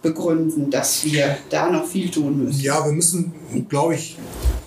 begründen, 0.02 0.70
dass 0.70 1.04
wir 1.04 1.38
da 1.49 1.70
noch 1.70 1.87
viel 1.87 2.11
tun 2.11 2.44
müssen. 2.44 2.61
Ja, 2.61 2.84
wir 2.84 2.92
müssen, 2.92 3.32
glaube 3.68 3.94
ich, 3.94 4.16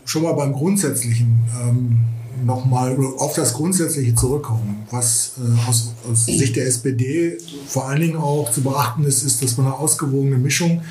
schon 0.08 0.24
mal 0.24 0.34
beim 0.34 0.54
Grundsätzlichen 0.54 1.44
ähm, 1.62 2.00
nochmal 2.46 2.98
auf 3.18 3.34
das 3.34 3.54
Grundsätzliche 3.54 4.16
zurückkommen. 4.16 4.86
Was 4.90 5.34
äh, 5.38 5.70
aus, 5.70 5.94
aus, 6.10 6.26
Sicht 6.26 6.56
der 6.56 6.66
SPD 6.66 7.38
vor 7.68 7.88
allen 7.88 8.02
Dingen 8.02 8.18
auch 8.18 8.50
zu 8.52 8.62
beachten 8.62 9.04
ist, 9.04 9.24
ist, 9.24 9.44
dass 9.44 9.58
man 9.58 9.68
eine 9.68 9.76
ausgewogene 9.76 10.38
Mischung 10.38 10.82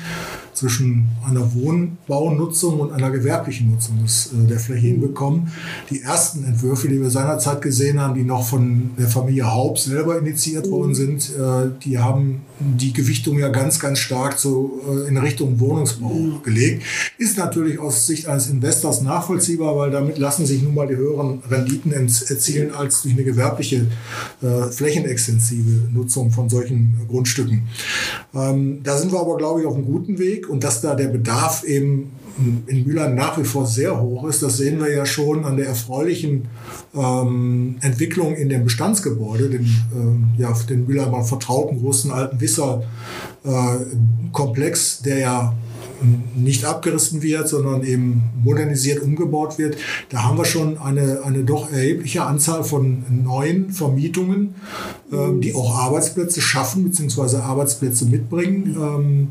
zwischen 0.57 1.07
einer 1.23 1.53
Wohnbaunutzung 1.53 2.79
und 2.79 2.91
einer 2.91 3.11
gewerblichen 3.11 3.71
Nutzung 3.71 4.01
des, 4.01 4.31
äh, 4.33 4.47
der 4.47 4.59
Fläche 4.59 4.87
hinbekommen. 4.87 5.51
Die 5.91 6.01
ersten 6.01 6.43
Entwürfe, 6.43 6.87
die 6.87 6.99
wir 6.99 7.11
seinerzeit 7.11 7.61
gesehen 7.61 8.01
haben, 8.01 8.15
die 8.15 8.23
noch 8.23 8.43
von 8.43 8.91
der 8.97 9.07
Familie 9.07 9.51
Haupt 9.51 9.79
selber 9.79 10.17
initiiert 10.17 10.69
worden 10.71 10.95
sind, 10.95 11.29
äh, 11.29 11.69
die 11.83 11.99
haben 11.99 12.41
die 12.59 12.91
Gewichtung 12.91 13.37
ja 13.37 13.49
ganz, 13.49 13.79
ganz 13.79 13.99
stark 13.99 14.39
so 14.39 14.81
äh, 14.89 15.07
in 15.07 15.17
Richtung 15.17 15.59
Wohnungsbau 15.59 16.09
mhm. 16.09 16.43
gelegt. 16.43 16.83
Ist 17.19 17.37
natürlich 17.37 17.77
aus 17.77 18.07
Sicht 18.07 18.27
eines 18.27 18.49
Investors 18.49 19.03
nachvollziehbar, 19.03 19.77
weil 19.77 19.91
damit 19.91 20.17
lassen 20.17 20.47
sich 20.47 20.63
nun 20.63 20.73
mal 20.73 20.87
die 20.87 20.95
höheren 20.95 21.43
Renditen 21.49 21.91
erzielen 21.91 22.73
als 22.73 23.03
durch 23.03 23.13
eine 23.13 23.23
gewerbliche 23.23 23.85
äh, 24.41 24.71
flächenextensive 24.71 25.89
Nutzung 25.93 26.31
von 26.31 26.49
solchen 26.49 26.95
Grundstücken. 27.07 27.67
Ähm, 28.33 28.81
da 28.83 28.97
sind 28.97 29.11
wir 29.11 29.19
aber, 29.19 29.37
glaube 29.37 29.61
ich, 29.61 29.67
auf 29.67 29.75
einem 29.75 29.85
guten 29.85 30.17
Weg 30.17 30.46
und 30.49 30.63
dass 30.63 30.81
da 30.81 30.95
der 30.95 31.07
Bedarf 31.07 31.63
eben 31.63 32.11
in 32.67 32.85
Mülheim 32.85 33.15
nach 33.15 33.39
wie 33.39 33.43
vor 33.43 33.65
sehr 33.65 33.99
hoch 33.99 34.27
ist, 34.27 34.43
das 34.43 34.57
sehen 34.57 34.79
wir 34.79 34.93
ja 34.93 35.03
schon 35.05 35.43
an 35.43 35.57
der 35.57 35.67
erfreulichen 35.67 36.47
ähm, 36.95 37.77
Entwicklung 37.81 38.35
in 38.35 38.47
dem 38.49 38.63
Bestandsgebäude, 38.63 39.49
den, 39.49 39.65
ähm, 39.95 40.27
ja, 40.37 40.53
den 40.69 40.85
Mülheimer 40.85 41.23
vertrauten 41.23 41.81
großen 41.81 42.11
alten 42.11 42.39
Wisser-Komplex, 42.39 44.99
äh, 44.99 45.03
der 45.03 45.17
ja 45.17 45.55
nicht 46.35 46.65
abgerissen 46.65 47.21
wird, 47.21 47.47
sondern 47.47 47.83
eben 47.83 48.23
modernisiert 48.43 49.01
umgebaut 49.01 49.57
wird. 49.57 49.77
Da 50.09 50.23
haben 50.23 50.37
wir 50.37 50.45
schon 50.45 50.77
eine, 50.77 51.23
eine 51.23 51.43
doch 51.43 51.71
erhebliche 51.71 52.23
Anzahl 52.23 52.63
von 52.63 53.03
neuen 53.09 53.71
Vermietungen, 53.71 54.55
ähm, 55.11 55.41
die 55.41 55.53
auch 55.55 55.77
Arbeitsplätze 55.77 56.41
schaffen 56.41 56.89
bzw. 56.89 57.37
Arbeitsplätze 57.37 58.05
mitbringen. 58.05 58.75
Ähm, 58.79 59.27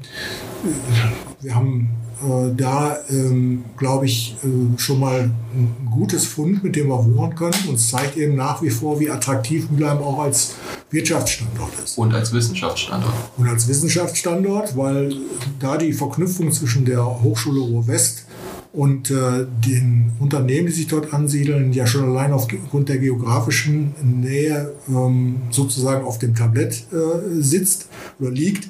wir 1.40 1.54
haben 1.54 1.90
äh, 2.22 2.54
da, 2.56 2.98
ähm, 3.10 3.64
glaube 3.76 4.06
ich, 4.06 4.36
äh, 4.42 4.78
schon 4.78 5.00
mal 5.00 5.30
ein 5.54 5.88
gutes 5.90 6.24
Fund, 6.24 6.64
mit 6.64 6.74
dem 6.74 6.88
wir 6.88 7.04
wohnen 7.04 7.34
können. 7.34 7.54
Und 7.68 7.74
es 7.74 7.90
zeigt 7.90 8.16
eben 8.16 8.36
nach 8.36 8.62
wie 8.62 8.70
vor, 8.70 8.98
wie 9.00 9.10
attraktiv 9.10 9.70
Mülheim 9.70 9.98
auch 9.98 10.20
als 10.20 10.54
Wirtschaftsstandort 10.90 11.72
ist. 11.84 11.98
Und 11.98 12.14
als 12.14 12.32
Wissenschaftsstandort. 12.32 13.12
Und 13.36 13.48
als 13.48 13.68
Wissenschaftsstandort, 13.68 14.76
weil 14.76 15.14
da 15.60 15.76
die 15.76 15.92
Verknüpfung 15.92 16.52
zwischen 16.52 16.86
der 16.86 17.04
Hochschule 17.22 17.60
Ruhr-West 17.60 18.24
und 18.72 19.10
äh, 19.10 19.46
den 19.66 20.12
Unternehmen, 20.18 20.66
die 20.66 20.72
sich 20.72 20.86
dort 20.86 21.12
ansiedeln, 21.12 21.72
ja 21.72 21.86
schon 21.86 22.04
allein 22.04 22.32
aufgrund 22.32 22.88
der 22.88 22.98
geografischen 22.98 23.94
Nähe 24.02 24.74
ähm, 24.88 25.36
sozusagen 25.50 26.04
auf 26.04 26.18
dem 26.18 26.34
Tablett 26.34 26.84
äh, 26.92 27.42
sitzt 27.42 27.88
oder 28.20 28.30
liegt. 28.30 28.68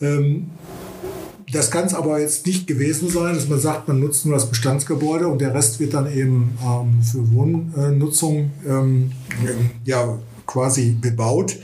Ähm, 0.00 0.50
das 1.52 1.70
kann 1.70 1.84
es 1.84 1.94
aber 1.94 2.18
jetzt 2.18 2.46
nicht 2.46 2.66
gewesen 2.66 3.08
sein, 3.08 3.34
dass 3.34 3.48
man 3.48 3.60
sagt, 3.60 3.86
man 3.86 4.00
nutzt 4.00 4.24
nur 4.24 4.34
das 4.34 4.48
Bestandsgebäude 4.48 5.28
und 5.28 5.40
der 5.40 5.54
Rest 5.54 5.78
wird 5.80 5.94
dann 5.94 6.10
eben 6.10 6.58
ähm, 6.64 7.02
für 7.02 7.30
Wohnnutzung 7.32 8.50
ähm, 8.66 9.12
ja, 9.84 10.18
quasi 10.46 10.96
bebaut, 10.98 11.58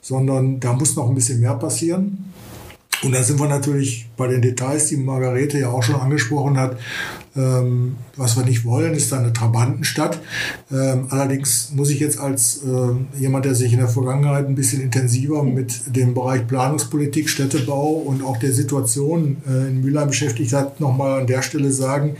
sondern 0.00 0.58
da 0.58 0.72
muss 0.72 0.96
noch 0.96 1.08
ein 1.08 1.14
bisschen 1.14 1.40
mehr 1.40 1.54
passieren. 1.54 2.25
Und 3.02 3.12
da 3.14 3.22
sind 3.22 3.38
wir 3.38 3.48
natürlich 3.48 4.08
bei 4.16 4.26
den 4.26 4.42
Details, 4.42 4.88
die 4.88 4.96
Margarete 4.96 5.58
ja 5.58 5.68
auch 5.68 5.82
schon 5.82 5.96
angesprochen 5.96 6.56
hat. 6.58 6.78
Ähm, 7.36 7.96
was 8.16 8.36
wir 8.36 8.44
nicht 8.44 8.64
wollen, 8.64 8.94
ist 8.94 9.12
eine 9.12 9.32
Trabantenstadt. 9.32 10.20
Ähm, 10.72 11.06
allerdings 11.10 11.70
muss 11.74 11.90
ich 11.90 12.00
jetzt 12.00 12.18
als 12.18 12.62
äh, 12.64 13.20
jemand, 13.20 13.44
der 13.44 13.54
sich 13.54 13.72
in 13.74 13.78
der 13.78 13.88
Vergangenheit 13.88 14.46
ein 14.46 14.54
bisschen 14.54 14.80
intensiver 14.80 15.42
mit 15.42 15.94
dem 15.94 16.14
Bereich 16.14 16.46
Planungspolitik, 16.46 17.28
Städtebau 17.28 17.92
und 17.92 18.24
auch 18.24 18.38
der 18.38 18.52
Situation 18.52 19.36
äh, 19.46 19.68
in 19.68 19.82
Mülheim 19.82 20.08
beschäftigt 20.08 20.54
hat, 20.54 20.80
nochmal 20.80 21.20
an 21.20 21.26
der 21.26 21.42
Stelle 21.42 21.70
sagen, 21.72 22.16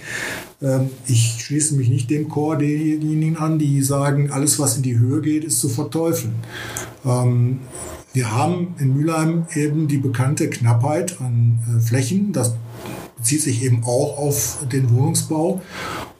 ähm, 0.60 0.90
ich 1.06 1.36
schließe 1.40 1.76
mich 1.76 1.88
nicht 1.88 2.10
dem 2.10 2.28
Chor 2.28 2.58
derjenigen 2.58 3.38
an, 3.38 3.58
die 3.58 3.80
sagen, 3.82 4.30
alles, 4.30 4.58
was 4.58 4.76
in 4.76 4.82
die 4.82 4.98
Höhe 4.98 5.22
geht, 5.22 5.44
ist 5.44 5.60
zu 5.60 5.70
verteufeln. 5.70 6.34
Wir 8.16 8.32
haben 8.32 8.74
in 8.78 8.96
Mülheim 8.96 9.44
eben 9.54 9.88
die 9.88 9.98
bekannte 9.98 10.48
Knappheit 10.48 11.20
an 11.20 11.58
äh, 11.68 11.80
Flächen. 11.82 12.32
Das 12.32 12.54
bezieht 13.18 13.42
sich 13.42 13.62
eben 13.62 13.84
auch 13.84 14.16
auf 14.16 14.64
den 14.72 14.90
Wohnungsbau. 14.90 15.60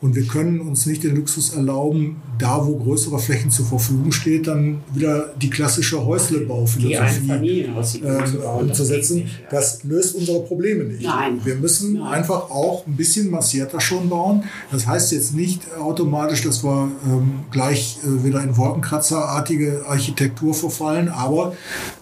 Und 0.00 0.14
wir 0.14 0.26
können 0.26 0.60
uns 0.60 0.84
nicht 0.84 1.04
den 1.04 1.16
Luxus 1.16 1.54
erlauben, 1.54 2.16
da 2.38 2.66
wo 2.66 2.76
größere 2.76 3.18
Flächen 3.18 3.50
zur 3.50 3.64
Verfügung 3.64 4.12
steht, 4.12 4.46
dann 4.46 4.82
wieder 4.92 5.32
die 5.40 5.48
klassische 5.48 6.04
Häuslebauphilosophie 6.04 7.62
äh, 7.62 8.60
umzusetzen. 8.60 9.30
Das 9.50 9.84
löst 9.84 10.14
unsere 10.14 10.40
Probleme 10.40 10.84
nicht. 10.84 11.02
Nein. 11.02 11.40
Wir 11.44 11.54
müssen 11.54 11.94
Nein. 11.94 12.12
einfach 12.12 12.50
auch 12.50 12.86
ein 12.86 12.96
bisschen 12.96 13.30
massierter 13.30 13.80
schon 13.80 14.10
bauen. 14.10 14.44
Das 14.70 14.86
heißt 14.86 15.12
jetzt 15.12 15.34
nicht 15.34 15.62
automatisch, 15.78 16.42
dass 16.42 16.62
wir 16.62 16.90
ähm, 17.06 17.40
gleich 17.50 17.98
äh, 18.04 18.24
wieder 18.24 18.42
in 18.42 18.56
Wolkenkratzerartige 18.56 19.84
Architektur 19.88 20.52
verfallen, 20.52 21.08
aber 21.08 21.54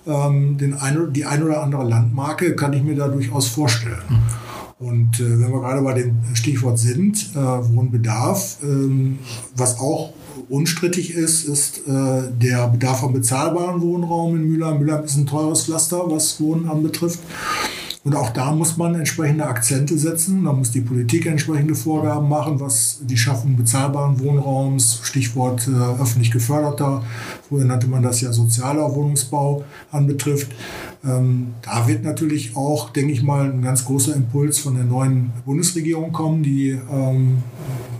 ähm, 0.06 0.58
den 0.58 0.74
ein, 0.74 1.12
die 1.12 1.26
ein 1.26 1.42
oder 1.44 1.62
andere 1.62 1.84
Landmarke 1.84 2.56
kann 2.56 2.72
ich 2.72 2.82
mir 2.82 2.96
da 2.96 3.06
durchaus 3.06 3.46
vorstellen. 3.46 4.02
Mhm. 4.08 4.43
Und 4.78 5.20
äh, 5.20 5.40
wenn 5.40 5.52
wir 5.52 5.60
gerade 5.60 5.82
bei 5.82 5.94
dem 5.94 6.16
Stichwort 6.34 6.78
sind, 6.78 7.30
äh, 7.34 7.38
Wohnbedarf, 7.38 8.58
ähm, 8.62 9.18
was 9.56 9.78
auch 9.78 10.12
unstrittig 10.48 11.14
ist, 11.14 11.44
ist 11.44 11.86
äh, 11.86 12.22
der 12.40 12.68
Bedarf 12.68 13.04
an 13.04 13.12
bezahlbaren 13.12 13.80
Wohnraum 13.80 14.36
in 14.36 14.48
Mülheim. 14.48 14.80
Mülheim 14.80 15.04
ist 15.04 15.16
ein 15.16 15.26
teures 15.26 15.64
Pflaster, 15.64 16.02
was 16.10 16.40
Wohnen 16.40 16.68
anbetrifft. 16.68 17.20
Und 18.04 18.14
auch 18.14 18.30
da 18.30 18.52
muss 18.52 18.76
man 18.76 18.94
entsprechende 18.94 19.46
Akzente 19.46 19.96
setzen. 19.96 20.44
Da 20.44 20.52
muss 20.52 20.70
die 20.70 20.82
Politik 20.82 21.24
entsprechende 21.24 21.74
Vorgaben 21.74 22.28
machen, 22.28 22.60
was 22.60 22.98
die 23.00 23.16
Schaffung 23.16 23.56
bezahlbaren 23.56 24.20
Wohnraums, 24.20 25.00
Stichwort 25.02 25.66
äh, 25.68 26.02
öffentlich 26.02 26.30
geförderter, 26.30 27.02
früher 27.48 27.64
nannte 27.64 27.86
man 27.86 28.02
das 28.02 28.20
ja 28.20 28.30
sozialer 28.30 28.94
Wohnungsbau, 28.94 29.64
anbetrifft. 29.90 30.52
Ähm, 31.06 31.54
da 31.62 31.86
wird 31.86 32.02
natürlich 32.04 32.56
auch, 32.56 32.90
denke 32.90 33.12
ich 33.12 33.22
mal, 33.22 33.50
ein 33.50 33.62
ganz 33.62 33.84
großer 33.84 34.14
Impuls 34.14 34.58
von 34.58 34.74
der 34.74 34.84
neuen 34.84 35.32
Bundesregierung 35.44 36.12
kommen, 36.12 36.42
die 36.42 36.70
ähm, 36.70 37.42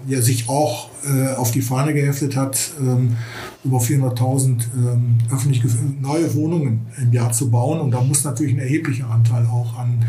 ja 0.07 0.23
sich 0.23 0.49
auch 0.49 0.89
äh, 1.05 1.35
auf 1.35 1.51
die 1.51 1.63
Fahne 1.63 1.93
geheftet 1.93 2.37
hat, 2.37 2.73
ähm, 2.81 3.17
über 3.65 3.79
400.000 3.79 4.49
ähm, 4.75 5.19
öffentliche 5.31 5.69
neue 6.01 6.35
Wohnungen 6.35 6.87
im 7.01 7.13
Jahr 7.13 7.33
zu 7.33 7.51
bauen. 7.51 7.81
Und 7.81 7.91
da 7.91 8.01
muss 8.01 8.25
natürlich 8.25 8.55
ein 8.55 8.61
erheblicher 8.61 9.11
Anteil 9.11 9.47
auch 9.47 9.79
an 9.79 10.05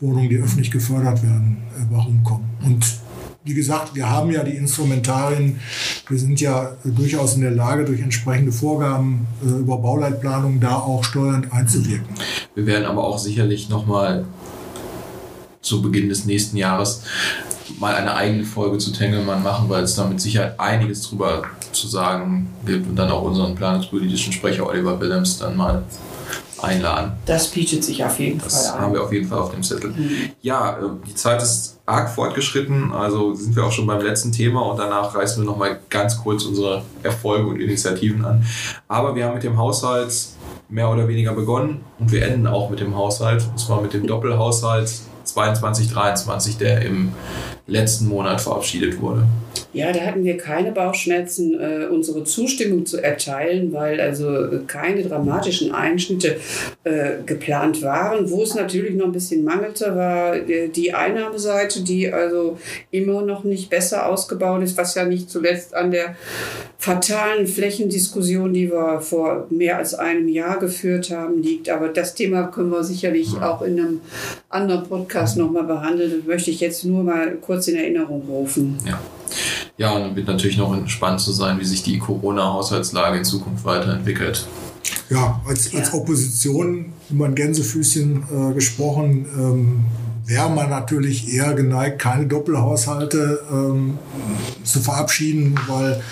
Wohnungen, 0.00 0.28
die 0.28 0.36
öffentlich 0.36 0.70
gefördert 0.70 1.22
werden, 1.22 1.58
äh, 1.76 1.94
rumkommen. 1.94 2.48
Und 2.64 2.84
wie 3.48 3.54
gesagt, 3.54 3.94
wir 3.94 4.10
haben 4.10 4.30
ja 4.30 4.42
die 4.44 4.56
Instrumentarien, 4.56 5.58
wir 6.08 6.18
sind 6.18 6.40
ja 6.40 6.72
durchaus 6.84 7.34
in 7.34 7.40
der 7.40 7.50
Lage, 7.50 7.86
durch 7.86 8.00
entsprechende 8.00 8.52
Vorgaben 8.52 9.26
äh, 9.42 9.48
über 9.48 9.78
Bauleitplanung 9.78 10.60
da 10.60 10.76
auch 10.76 11.02
steuernd 11.02 11.50
einzuwirken. 11.50 12.14
Wir 12.58 12.66
werden 12.66 12.86
aber 12.86 13.04
auch 13.04 13.18
sicherlich 13.18 13.68
nochmal 13.68 14.24
zu 15.62 15.80
Beginn 15.80 16.08
des 16.08 16.24
nächsten 16.24 16.56
Jahres 16.56 17.04
mal 17.78 17.94
eine 17.94 18.16
eigene 18.16 18.42
Folge 18.42 18.78
zu 18.78 18.90
Tengelmann 18.90 19.44
machen, 19.44 19.68
weil 19.68 19.84
es 19.84 19.94
da 19.94 20.04
mit 20.06 20.20
Sicherheit 20.20 20.58
einiges 20.58 21.08
drüber 21.08 21.44
zu 21.70 21.86
sagen 21.86 22.48
gibt 22.66 22.88
und 22.88 22.96
dann 22.96 23.12
auch 23.12 23.22
unseren 23.22 23.54
planungspolitischen 23.54 24.32
Sprecher 24.32 24.66
Oliver 24.66 25.00
Willems 25.00 25.38
dann 25.38 25.56
mal 25.56 25.84
einladen. 26.60 27.12
Das 27.26 27.46
bietet 27.46 27.84
sich 27.84 28.04
auf 28.04 28.18
jeden 28.18 28.40
das 28.40 28.52
Fall 28.52 28.66
an. 28.66 28.72
Das 28.72 28.82
haben 28.82 28.94
wir 28.94 29.04
auf 29.04 29.12
jeden 29.12 29.28
Fall 29.28 29.38
auf 29.38 29.52
dem 29.52 29.62
Zettel. 29.62 29.90
Mhm. 29.90 30.30
Ja, 30.42 30.78
äh, 30.78 30.82
die 31.06 31.14
Zeit 31.14 31.40
ist 31.40 31.78
arg 31.86 32.10
fortgeschritten, 32.10 32.90
also 32.90 33.34
sind 33.34 33.54
wir 33.54 33.64
auch 33.64 33.70
schon 33.70 33.86
beim 33.86 34.02
letzten 34.02 34.32
Thema 34.32 34.62
und 34.62 34.78
danach 34.78 35.14
reißen 35.14 35.44
wir 35.44 35.48
nochmal 35.48 35.78
ganz 35.88 36.18
kurz 36.18 36.42
unsere 36.42 36.82
Erfolge 37.04 37.48
und 37.48 37.60
Initiativen 37.60 38.24
an. 38.24 38.44
Aber 38.88 39.14
wir 39.14 39.26
haben 39.26 39.34
mit 39.34 39.44
dem 39.44 39.56
Haushalt 39.56 40.12
mehr 40.68 40.90
oder 40.90 41.08
weniger 41.08 41.32
begonnen 41.32 41.80
und 41.98 42.12
wir 42.12 42.24
enden 42.26 42.46
auch 42.46 42.70
mit 42.70 42.80
dem 42.80 42.96
Haushalt, 42.96 43.46
und 43.50 43.58
zwar 43.58 43.80
mit 43.80 43.92
dem 43.94 44.06
Doppelhaushalt 44.06 44.90
22, 45.24 45.90
23, 45.90 46.58
der 46.58 46.82
im 46.82 47.12
letzten 47.66 48.08
Monat 48.08 48.40
verabschiedet 48.40 49.00
wurde. 49.00 49.26
Ja, 49.78 49.92
da 49.92 50.00
hatten 50.00 50.24
wir 50.24 50.36
keine 50.36 50.72
Bauchschmerzen, 50.72 51.54
äh, 51.54 51.86
unsere 51.86 52.24
Zustimmung 52.24 52.84
zu 52.84 53.00
erteilen, 53.00 53.72
weil 53.72 54.00
also 54.00 54.26
keine 54.66 55.04
dramatischen 55.04 55.72
Einschnitte 55.72 56.36
äh, 56.82 57.22
geplant 57.24 57.80
waren. 57.82 58.28
Wo 58.28 58.42
es 58.42 58.56
natürlich 58.56 58.96
noch 58.96 59.06
ein 59.06 59.12
bisschen 59.12 59.44
mangelte, 59.44 59.94
war 59.94 60.34
äh, 60.34 60.66
die 60.66 60.94
Einnahmeseite, 60.94 61.84
die 61.84 62.12
also 62.12 62.58
immer 62.90 63.22
noch 63.22 63.44
nicht 63.44 63.70
besser 63.70 64.06
ausgebaut 64.06 64.64
ist, 64.64 64.76
was 64.76 64.96
ja 64.96 65.04
nicht 65.04 65.30
zuletzt 65.30 65.74
an 65.74 65.92
der 65.92 66.16
fatalen 66.78 67.46
Flächendiskussion, 67.46 68.52
die 68.52 68.72
wir 68.72 69.00
vor 69.00 69.46
mehr 69.50 69.78
als 69.78 69.94
einem 69.94 70.26
Jahr 70.26 70.58
geführt 70.58 71.10
haben, 71.10 71.40
liegt. 71.40 71.70
Aber 71.70 71.88
das 71.88 72.16
Thema 72.16 72.48
können 72.48 72.70
wir 72.70 72.82
sicherlich 72.82 73.28
auch 73.40 73.62
in 73.62 73.78
einem 73.78 74.00
anderen 74.48 74.88
Podcast 74.88 75.36
nochmal 75.36 75.64
behandeln. 75.64 76.14
Das 76.16 76.26
möchte 76.26 76.50
ich 76.50 76.58
jetzt 76.58 76.84
nur 76.84 77.04
mal 77.04 77.36
kurz 77.40 77.68
in 77.68 77.76
Erinnerung 77.76 78.22
rufen. 78.28 78.76
Ja. 78.84 78.98
Ja, 79.78 79.92
und 79.92 80.02
dann 80.02 80.16
wird 80.16 80.26
natürlich 80.26 80.58
noch 80.58 80.76
spannend 80.88 81.20
zu 81.20 81.30
sein, 81.32 81.60
wie 81.60 81.64
sich 81.64 81.84
die 81.84 81.98
Corona-Haushaltslage 81.98 83.18
in 83.18 83.24
Zukunft 83.24 83.64
weiterentwickelt. 83.64 84.46
Ja, 85.08 85.40
als, 85.46 85.72
als 85.74 85.94
Opposition, 85.94 86.92
über 87.08 87.26
ein 87.26 87.34
Gänsefüßchen 87.34 88.24
äh, 88.50 88.54
gesprochen, 88.54 89.26
ähm, 89.38 89.84
wäre 90.28 90.50
man 90.50 90.68
natürlich 90.68 91.32
eher 91.32 91.54
geneigt, 91.54 91.98
keine 91.98 92.26
Doppelhaushalte 92.26 93.40
ähm, 93.50 93.98
zu 94.62 94.80
verabschieden, 94.80 95.58
weil 95.66 96.02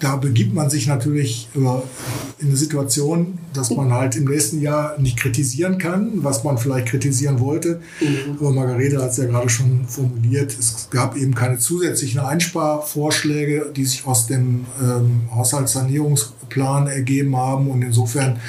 da 0.00 0.16
begibt 0.16 0.52
man 0.52 0.68
sich 0.68 0.88
natürlich 0.88 1.48
in 1.54 1.66
eine 1.66 2.56
Situation, 2.56 3.38
dass 3.54 3.70
man 3.70 3.92
halt 3.92 4.16
im 4.16 4.24
nächsten 4.24 4.60
Jahr 4.60 4.98
nicht 4.98 5.16
kritisieren 5.16 5.78
kann, 5.78 6.24
was 6.24 6.42
man 6.42 6.58
vielleicht 6.58 6.88
kritisieren 6.88 7.38
wollte. 7.38 7.80
Mhm. 8.00 8.36
Aber 8.40 8.50
Margarete 8.50 9.00
hat 9.00 9.12
es 9.12 9.16
ja 9.18 9.26
gerade 9.26 9.48
schon 9.48 9.86
formuliert, 9.86 10.56
es 10.58 10.88
gab 10.90 11.16
eben 11.16 11.34
keine 11.34 11.58
zusätzlichen 11.58 12.20
Einsparvorschläge, 12.20 13.72
die 13.76 13.84
sich 13.84 14.06
aus 14.06 14.26
dem 14.26 14.66
ähm, 14.82 15.20
Haushaltssanierungsplan 15.32 16.88
ergeben 16.88 17.36
haben. 17.36 17.70
Und 17.70 17.82
insofern 17.82 18.40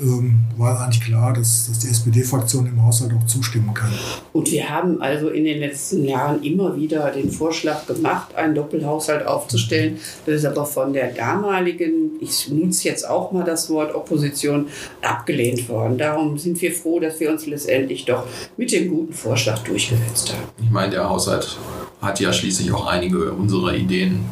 ähm, 0.00 0.40
war 0.56 0.80
eigentlich 0.80 1.04
klar, 1.04 1.32
dass, 1.32 1.68
dass 1.68 1.78
die 1.80 1.88
SPD-Fraktion 1.88 2.66
im 2.66 2.84
Haushalt 2.84 3.12
auch 3.12 3.26
zustimmen 3.26 3.72
kann. 3.74 3.92
Und 4.32 4.50
wir 4.50 4.68
haben 4.68 5.00
also 5.00 5.28
in 5.28 5.44
den 5.44 5.60
letzten 5.60 6.04
Jahren 6.04 6.42
immer 6.42 6.76
wieder 6.76 7.10
den 7.10 7.30
Vorschlag 7.30 7.86
gemacht, 7.86 8.34
einen 8.34 8.54
Doppelhaushalt 8.54 9.26
aufzustellen. 9.26 9.98
Das 10.26 10.36
ist 10.36 10.44
aber 10.44 10.66
von 10.66 10.92
der 10.92 11.12
damaligen, 11.12 12.12
ich 12.20 12.48
nutze 12.50 12.88
jetzt 12.88 13.08
auch 13.08 13.32
mal 13.32 13.44
das 13.44 13.70
Wort 13.70 13.94
Opposition, 13.94 14.66
abgelehnt 15.02 15.68
worden. 15.68 15.98
Darum 15.98 16.38
sind 16.38 16.60
wir 16.60 16.72
froh, 16.72 16.98
dass 16.98 17.20
wir 17.20 17.30
uns 17.30 17.46
letztendlich 17.46 18.04
doch 18.04 18.26
mit 18.56 18.72
dem 18.72 18.88
guten 18.90 19.12
Vorschlag 19.12 19.58
durchgesetzt 19.60 20.32
haben. 20.32 20.42
Ich 20.62 20.70
meine, 20.70 20.90
der 20.90 21.08
Haushalt 21.08 21.56
hat 22.00 22.20
ja 22.20 22.32
schließlich 22.32 22.72
auch 22.72 22.86
einige 22.86 23.32
unserer 23.32 23.74
Ideen 23.74 24.24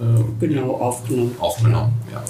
äh, 0.00 0.46
genau 0.46 0.76
aufgenommen. 0.76 1.36
Aufgenommen, 1.38 1.92
ja. 2.10 2.24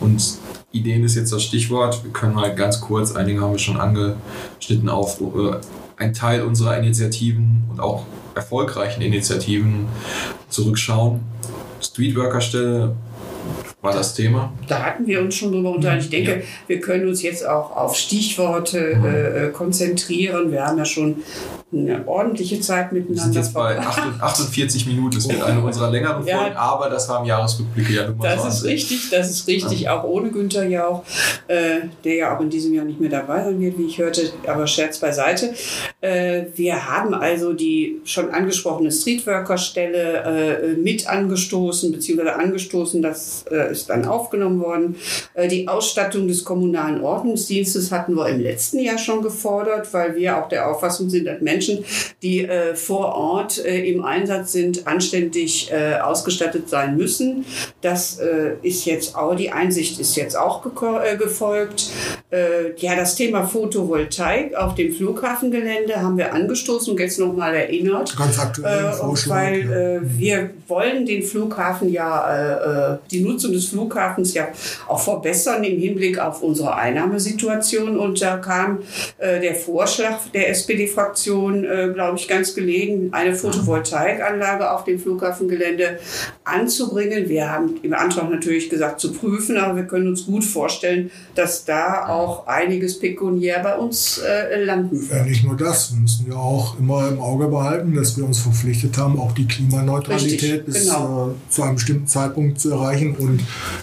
Und 0.00 0.39
Ideen 0.72 1.04
ist 1.04 1.16
jetzt 1.16 1.32
das 1.32 1.42
Stichwort. 1.42 2.04
Wir 2.04 2.12
können 2.12 2.34
mal 2.34 2.54
ganz 2.54 2.80
kurz, 2.80 3.14
einige 3.16 3.40
haben 3.40 3.52
wir 3.52 3.58
schon 3.58 3.80
angeschnitten, 3.80 4.88
auf 4.88 5.20
äh, 5.20 5.56
ein 5.96 6.14
Teil 6.14 6.42
unserer 6.42 6.78
Initiativen 6.78 7.64
und 7.70 7.80
auch 7.80 8.04
erfolgreichen 8.34 9.02
Initiativen 9.02 9.86
zurückschauen. 10.48 11.20
Streetworker-Stelle 11.80 12.94
war 13.82 13.92
das 13.92 14.14
Thema. 14.14 14.52
Da 14.68 14.82
hatten 14.82 15.06
wir 15.06 15.20
uns 15.20 15.34
schon 15.34 15.52
drüber 15.52 15.70
unterhalten. 15.70 16.04
Ich 16.04 16.10
denke, 16.10 16.30
ja. 16.30 16.42
wir 16.66 16.80
können 16.80 17.08
uns 17.08 17.22
jetzt 17.22 17.46
auch 17.46 17.74
auf 17.74 17.96
Stichworte 17.96 18.96
mhm. 18.96 19.04
äh, 19.04 19.50
konzentrieren. 19.50 20.52
Wir 20.52 20.64
haben 20.66 20.78
ja 20.78 20.84
schon 20.84 21.16
eine 21.72 22.06
ordentliche 22.06 22.60
Zeit 22.60 22.92
miteinander. 22.92 23.26
Wir 23.26 23.32
sind 23.32 23.36
jetzt 23.36 23.54
bei 23.54 23.78
48 23.78 24.86
Minuten. 24.86 25.14
Das 25.14 25.28
wird 25.28 25.42
eine 25.42 25.60
unserer 25.60 25.90
längeren 25.90 26.26
ja, 26.26 26.38
Folgen, 26.38 26.56
aber 26.56 26.90
das 26.90 27.08
haben 27.08 27.24
Jahresrückblicke 27.24 27.92
ja 27.92 28.08
nun 28.08 28.16
mal 28.16 28.34
Das 28.34 28.42
so 28.42 28.48
ist 28.48 28.64
richtig, 28.64 29.10
das 29.10 29.30
ist 29.30 29.46
richtig, 29.46 29.82
ja. 29.82 29.96
auch 29.96 30.04
ohne 30.04 30.30
Günther 30.30 30.66
Jauch, 30.66 31.04
äh, 31.46 31.82
der 32.02 32.14
ja 32.14 32.36
auch 32.36 32.40
in 32.40 32.50
diesem 32.50 32.74
Jahr 32.74 32.84
nicht 32.84 33.00
mehr 33.00 33.10
dabei 33.10 33.44
sein 33.44 33.60
wird, 33.60 33.78
wie 33.78 33.86
ich 33.86 33.98
hörte, 33.98 34.32
aber 34.46 34.66
Scherz 34.66 34.98
beiseite. 34.98 35.54
Äh, 36.00 36.46
wir 36.56 36.90
haben 36.90 37.14
also 37.14 37.52
die 37.52 38.00
schon 38.04 38.30
angesprochene 38.30 38.90
Streetworker-Stelle 38.90 40.72
äh, 40.72 40.76
mit 40.76 41.08
angestoßen, 41.08 41.92
beziehungsweise 41.92 42.34
angestoßen, 42.34 43.00
das 43.00 43.44
äh, 43.50 43.70
ist 43.70 43.90
dann 43.90 44.06
aufgenommen 44.06 44.60
worden. 44.60 44.96
Äh, 45.34 45.46
die 45.46 45.68
Ausstattung 45.68 46.26
des 46.26 46.44
kommunalen 46.44 47.02
Ordnungsdienstes 47.02 47.92
hatten 47.92 48.16
wir 48.16 48.28
im 48.28 48.40
letzten 48.40 48.80
Jahr 48.80 48.98
schon 48.98 49.22
gefordert, 49.22 49.92
weil 49.92 50.16
wir 50.16 50.36
auch 50.36 50.48
der 50.48 50.68
Auffassung 50.68 51.08
sind, 51.08 51.26
dass 51.26 51.40
Menschen 51.40 51.59
Menschen, 51.60 51.84
die 52.22 52.44
äh, 52.44 52.74
vor 52.74 53.14
Ort 53.14 53.62
äh, 53.64 53.84
im 53.84 54.02
Einsatz 54.02 54.52
sind, 54.52 54.86
anständig 54.86 55.70
äh, 55.70 55.96
ausgestattet 56.00 56.70
sein 56.70 56.96
müssen. 56.96 57.44
Das 57.82 58.18
äh, 58.18 58.54
ist 58.62 58.86
jetzt 58.86 59.14
auch, 59.14 59.34
die 59.34 59.50
Einsicht 59.50 60.00
ist 60.00 60.16
jetzt 60.16 60.36
auch 60.36 60.64
äh, 60.64 61.16
gefolgt. 61.16 61.90
Äh, 62.30 62.74
ja, 62.76 62.96
das 62.96 63.14
Thema 63.14 63.44
Photovoltaik 63.44 64.54
auf 64.54 64.74
dem 64.74 64.92
Flughafengelände 64.92 66.00
haben 66.00 66.16
wir 66.16 66.32
angestoßen 66.32 66.92
und 66.92 67.00
jetzt 67.00 67.18
nochmal 67.18 67.54
erinnert. 67.54 68.16
Ganz 68.16 68.38
aktuell. 68.38 68.92
weil 69.28 69.60
ja. 69.60 70.00
wir 70.02 70.50
wollen 70.68 71.06
den 71.06 71.22
Flughafen 71.22 71.90
ja, 71.90 72.98
die 73.10 73.20
Nutzung 73.20 73.52
des 73.52 73.68
Flughafens 73.68 74.34
ja 74.34 74.48
auch 74.86 75.00
verbessern 75.00 75.64
im 75.64 75.78
Hinblick 75.78 76.18
auf 76.18 76.42
unsere 76.42 76.74
Einnahmesituation. 76.74 77.98
Und 77.98 78.20
da 78.22 78.36
kam 78.36 78.80
der 79.20 79.54
Vorschlag 79.54 80.18
der 80.32 80.50
SPD-Fraktion, 80.50 81.64
äh, 81.64 81.90
glaube 81.92 82.16
ich, 82.18 82.28
ganz 82.28 82.54
gelegen, 82.54 83.08
eine 83.12 83.34
Photovoltaikanlage 83.34 84.70
auf 84.70 84.84
dem 84.84 84.98
Flughafengelände 84.98 85.98
anzubringen. 86.44 87.28
Wir 87.28 87.50
haben 87.50 87.78
im 87.82 87.94
Antrag 87.94 88.30
natürlich 88.30 88.70
gesagt, 88.70 89.00
zu 89.00 89.12
prüfen, 89.12 89.56
aber 89.56 89.76
wir 89.76 89.84
können 89.84 90.08
uns 90.08 90.26
gut 90.26 90.44
vorstellen, 90.44 91.10
dass 91.34 91.64
da 91.64 92.06
auch 92.08 92.19
einiges 92.46 92.98
pekuniär 92.98 93.60
bei 93.62 93.76
uns 93.76 94.18
äh, 94.18 94.64
landen 94.64 95.00
wird. 95.00 95.10
Ja, 95.10 95.24
nicht 95.24 95.44
nur 95.44 95.56
das, 95.56 95.92
wir 95.92 96.00
müssen 96.00 96.26
ja 96.30 96.36
auch 96.36 96.78
immer 96.78 97.08
im 97.08 97.20
Auge 97.20 97.48
behalten, 97.48 97.94
dass 97.94 98.16
wir 98.16 98.24
uns 98.24 98.38
verpflichtet 98.38 98.96
haben, 98.98 99.18
auch 99.18 99.32
die 99.32 99.46
Klimaneutralität 99.46 100.42
Richtig, 100.42 100.64
bis 100.64 100.84
genau. 100.84 101.30
äh, 101.30 101.50
zu 101.50 101.62
einem 101.62 101.74
bestimmten 101.74 102.06
Zeitpunkt 102.06 102.60
zu 102.60 102.70
erreichen. 102.70 103.14
Und 103.16 103.40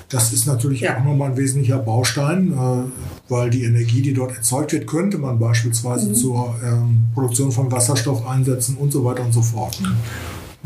das 0.09 0.33
ist 0.33 0.47
natürlich 0.47 0.81
ja. 0.81 0.97
auch 0.97 1.03
nochmal 1.03 1.31
ein 1.31 1.37
wesentlicher 1.37 1.79
Baustein, 1.79 2.53
äh, 2.53 3.31
weil 3.31 3.49
die 3.49 3.63
Energie, 3.63 4.01
die 4.01 4.13
dort 4.13 4.35
erzeugt 4.35 4.73
wird, 4.73 4.87
könnte 4.87 5.17
man 5.17 5.39
beispielsweise 5.39 6.09
mhm. 6.09 6.15
zur 6.15 6.55
ähm, 6.63 7.05
Produktion 7.13 7.51
von 7.51 7.71
Wasserstoff 7.71 8.27
einsetzen 8.27 8.77
und 8.77 8.91
so 8.91 9.03
weiter 9.03 9.23
und 9.23 9.33
so 9.33 9.41
fort. 9.41 9.79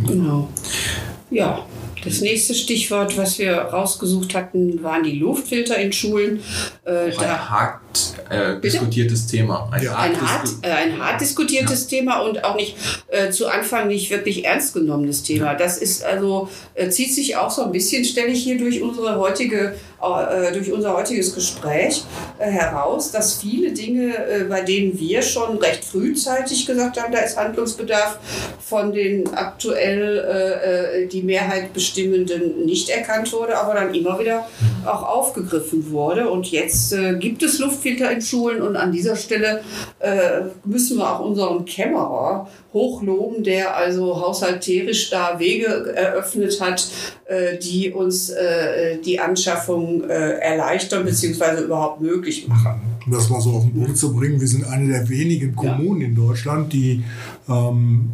Genau. 0.05 0.49
Ja, 1.29 1.65
das 2.03 2.21
nächste 2.21 2.53
Stichwort, 2.53 3.17
was 3.17 3.37
wir 3.39 3.55
rausgesucht 3.55 4.33
hatten, 4.35 4.81
waren 4.83 5.03
die 5.03 5.19
Luftfilter 5.19 5.77
in 5.77 5.91
Schulen. 5.91 6.41
Äh, 6.85 7.11
hart 7.11 7.81
äh, 8.29 8.59
diskutiertes 8.59 9.27
Thema. 9.27 9.69
Ein, 9.71 9.83
ja. 9.83 9.97
hart, 9.97 10.09
ein, 10.09 10.21
hart, 10.21 10.49
äh, 10.61 10.67
ein 10.69 10.97
hart 10.99 11.21
diskutiertes 11.21 11.83
ja. 11.83 11.97
Thema 11.97 12.19
und 12.21 12.43
auch 12.43 12.55
nicht 12.55 12.75
äh, 13.07 13.29
zu 13.29 13.47
Anfang 13.47 13.87
nicht 13.87 14.09
wirklich 14.09 14.45
ernst 14.45 14.73
genommenes 14.73 15.23
Thema. 15.23 15.47
Ja. 15.47 15.55
Das 15.55 15.77
ist 15.77 16.03
also, 16.03 16.49
äh, 16.75 16.89
zieht 16.89 17.13
sich 17.13 17.35
auch 17.35 17.51
so 17.51 17.63
ein 17.63 17.71
bisschen, 17.71 18.05
stelle 18.05 18.29
ich 18.29 18.43
hier 18.43 18.57
durch 18.57 18.81
unsere 18.81 19.17
heutige 19.17 19.75
äh, 20.01 20.51
durch 20.51 20.71
unser 20.71 20.95
heutiges 20.95 21.35
Gespräch 21.35 22.03
äh, 22.39 22.49
heraus, 22.49 23.11
dass 23.11 23.35
viele 23.35 23.71
Dinge, 23.71 24.47
bei 24.49 24.61
denen 24.61 24.99
wir 24.99 25.21
schon 25.21 25.57
recht 25.57 25.83
frühzeitig 25.83 26.65
gesagt 26.65 26.99
haben, 26.99 27.13
da 27.13 27.19
ist 27.19 27.37
Handlungsbedarf, 27.37 28.17
von 28.59 28.91
den 28.93 29.31
aktuell 29.33 31.07
die 31.11 31.21
Mehrheit 31.21 31.73
bestimmenden 31.73 32.65
nicht 32.65 32.89
erkannt 32.89 33.31
wurde, 33.33 33.57
aber 33.57 33.75
dann 33.75 33.93
immer 33.93 34.19
wieder 34.19 34.47
auch 34.85 35.03
aufgegriffen 35.03 35.91
wurde. 35.91 36.29
Und 36.29 36.51
jetzt 36.51 36.95
gibt 37.19 37.43
es 37.43 37.59
Luftfilter 37.81 38.11
in 38.11 38.21
Schulen 38.21 38.61
und 38.61 38.75
an 38.75 38.91
dieser 38.91 39.15
Stelle 39.15 39.61
müssen 40.65 40.97
wir 40.97 41.11
auch 41.11 41.25
unseren 41.25 41.65
Kämmerer 41.65 42.47
hochloben, 42.73 43.43
der 43.43 43.75
also 43.75 44.21
haushalterisch 44.21 45.09
da 45.09 45.39
Wege 45.39 45.93
eröffnet 45.95 46.61
hat, 46.61 46.87
äh, 47.25 47.57
die 47.57 47.91
uns 47.91 48.29
äh, 48.29 48.97
die 49.03 49.19
Anschaffung 49.19 50.03
äh, 50.09 50.39
erleichtern 50.39 51.03
bzw. 51.03 51.63
überhaupt 51.63 52.01
möglich 52.01 52.47
machen. 52.47 52.81
Um 53.05 53.11
das 53.11 53.29
mal 53.29 53.41
so 53.41 53.51
auf 53.51 53.63
den 53.63 53.73
Boden 53.73 53.95
zu 53.95 54.13
bringen, 54.13 54.39
wir 54.39 54.47
sind 54.47 54.65
eine 54.65 54.87
der 54.87 55.09
wenigen 55.09 55.55
Kommunen 55.55 56.01
ja. 56.01 56.07
in 56.07 56.15
Deutschland, 56.15 56.71
die 56.71 57.03
ähm, 57.49 58.11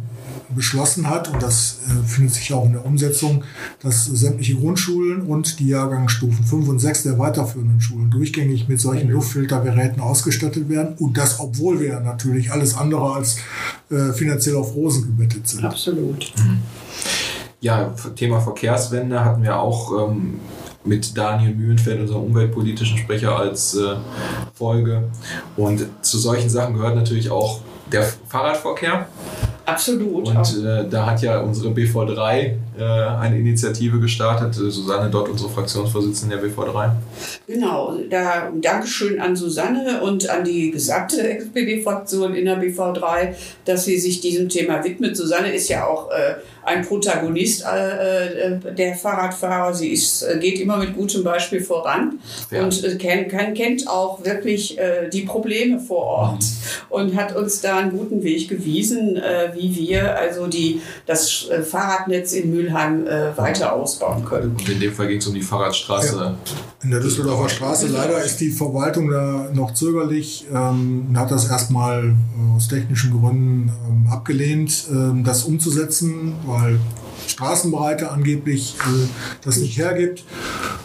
beschlossen 0.54 1.08
hat, 1.08 1.28
und 1.28 1.42
das 1.42 1.80
äh, 1.86 2.06
findet 2.06 2.34
sich 2.34 2.52
auch 2.52 2.64
in 2.64 2.72
der 2.72 2.84
Umsetzung, 2.84 3.44
dass 3.80 4.06
sämtliche 4.06 4.56
Grundschulen 4.56 5.22
und 5.22 5.58
die 5.60 5.68
Jahrgangsstufen 5.68 6.44
5 6.44 6.68
und 6.68 6.78
6 6.78 7.04
der 7.04 7.18
weiterführenden 7.18 7.80
Schulen 7.80 8.10
durchgängig 8.10 8.68
mit 8.68 8.80
solchen 8.80 9.10
Luftfiltergeräten 9.10 10.00
ausgestattet 10.00 10.68
werden. 10.68 10.94
Und 10.98 11.16
das, 11.16 11.40
obwohl 11.40 11.80
wir 11.80 12.00
natürlich 12.00 12.50
alles 12.52 12.76
andere 12.76 13.14
als 13.14 13.38
äh, 13.90 14.12
finanziell 14.12 14.56
auf 14.56 14.74
Rosen 14.74 15.04
gebettet 15.04 15.46
sind. 15.46 15.64
Absolut. 15.64 16.32
Mhm. 16.38 16.58
Ja, 17.60 17.92
Thema 18.14 18.40
Verkehrswende 18.40 19.24
hatten 19.24 19.42
wir 19.42 19.58
auch 19.58 20.08
ähm, 20.08 20.38
mit 20.84 21.16
Daniel 21.16 21.54
Mühlenfeld, 21.54 22.00
unserem 22.00 22.24
umweltpolitischen 22.24 22.98
Sprecher, 22.98 23.36
als 23.36 23.74
äh, 23.74 23.96
Folge. 24.54 25.10
Und 25.56 25.86
zu 26.02 26.18
solchen 26.18 26.48
Sachen 26.48 26.74
gehört 26.74 26.94
natürlich 26.94 27.30
auch 27.30 27.60
der 27.92 28.04
Fahrradverkehr. 28.28 29.06
Absolut. 29.68 30.28
Und 30.28 30.64
äh, 30.64 30.88
da 30.88 31.06
hat 31.06 31.20
ja 31.20 31.40
unsere 31.40 31.68
BV3 31.74 32.52
äh, 32.78 32.82
eine 32.82 33.38
Initiative 33.38 34.00
gestartet. 34.00 34.54
Susanne 34.54 35.10
Dott, 35.10 35.28
unsere 35.28 35.50
Fraktionsvorsitzende 35.50 36.38
der 36.38 36.48
BV3. 36.48 36.90
Genau, 37.46 37.98
da 38.08 38.50
Dankeschön 38.54 39.20
an 39.20 39.36
Susanne 39.36 40.00
und 40.00 40.30
an 40.30 40.44
die 40.44 40.70
gesamte 40.70 41.22
SPD-Fraktion 41.36 42.34
in 42.34 42.46
der 42.46 42.62
BV3, 42.62 43.34
dass 43.66 43.84
sie 43.84 43.98
sich 43.98 44.20
diesem 44.20 44.48
Thema 44.48 44.82
widmet. 44.82 45.16
Susanne 45.16 45.52
ist 45.52 45.68
ja 45.68 45.86
auch 45.86 46.10
äh, 46.10 46.36
ein 46.68 46.82
Protagonist 46.82 47.64
äh, 47.64 48.54
äh, 48.54 48.74
der 48.74 48.94
Fahrradfahrer. 48.94 49.74
Sie 49.74 49.88
ist, 49.88 50.22
äh, 50.22 50.38
geht 50.38 50.60
immer 50.60 50.76
mit 50.76 50.94
gutem 50.94 51.24
Beispiel 51.24 51.60
voran 51.60 52.18
ja. 52.50 52.62
und 52.62 52.84
äh, 52.84 52.96
kennt, 52.96 53.30
kann, 53.30 53.54
kennt 53.54 53.88
auch 53.88 54.24
wirklich 54.24 54.78
äh, 54.78 55.08
die 55.08 55.22
Probleme 55.22 55.80
vor 55.80 56.04
Ort 56.04 56.44
und 56.88 57.16
hat 57.16 57.34
uns 57.34 57.60
da 57.60 57.78
einen 57.78 57.90
guten 57.90 58.22
Weg 58.22 58.48
gewiesen, 58.48 59.16
äh, 59.16 59.50
wie 59.54 59.74
wir 59.74 60.16
also 60.16 60.46
die, 60.46 60.80
das 61.06 61.48
Fahrradnetz 61.68 62.32
in 62.32 62.50
Mülheim 62.50 63.06
äh, 63.06 63.36
weiter 63.36 63.72
ausbauen 63.72 64.24
können. 64.24 64.56
Und 64.58 64.68
in 64.68 64.80
dem 64.80 64.92
Fall 64.92 65.08
ging 65.08 65.18
es 65.18 65.26
um 65.26 65.34
die 65.34 65.42
Fahrradstraße. 65.42 66.16
Ja. 66.16 66.38
In 66.82 66.90
der 66.90 67.00
Düsseldorfer 67.00 67.48
Straße. 67.48 67.88
Leider 67.88 68.22
ist 68.22 68.40
die 68.40 68.50
Verwaltung 68.50 69.10
da 69.10 69.50
noch 69.52 69.74
zögerlich 69.74 70.46
ähm, 70.54 71.08
hat 71.16 71.30
das 71.30 71.48
erstmal 71.48 72.14
aus 72.54 72.68
technischen 72.68 73.10
Gründen 73.18 73.70
ähm, 73.88 74.06
abgelehnt, 74.10 74.86
ähm, 74.90 75.24
das 75.24 75.44
umzusetzen, 75.44 76.34
weil 76.46 76.57
Straßenbreite 77.26 78.10
angeblich 78.10 78.76
äh, 78.80 79.06
das 79.44 79.58
nicht 79.58 79.78
hergibt 79.78 80.24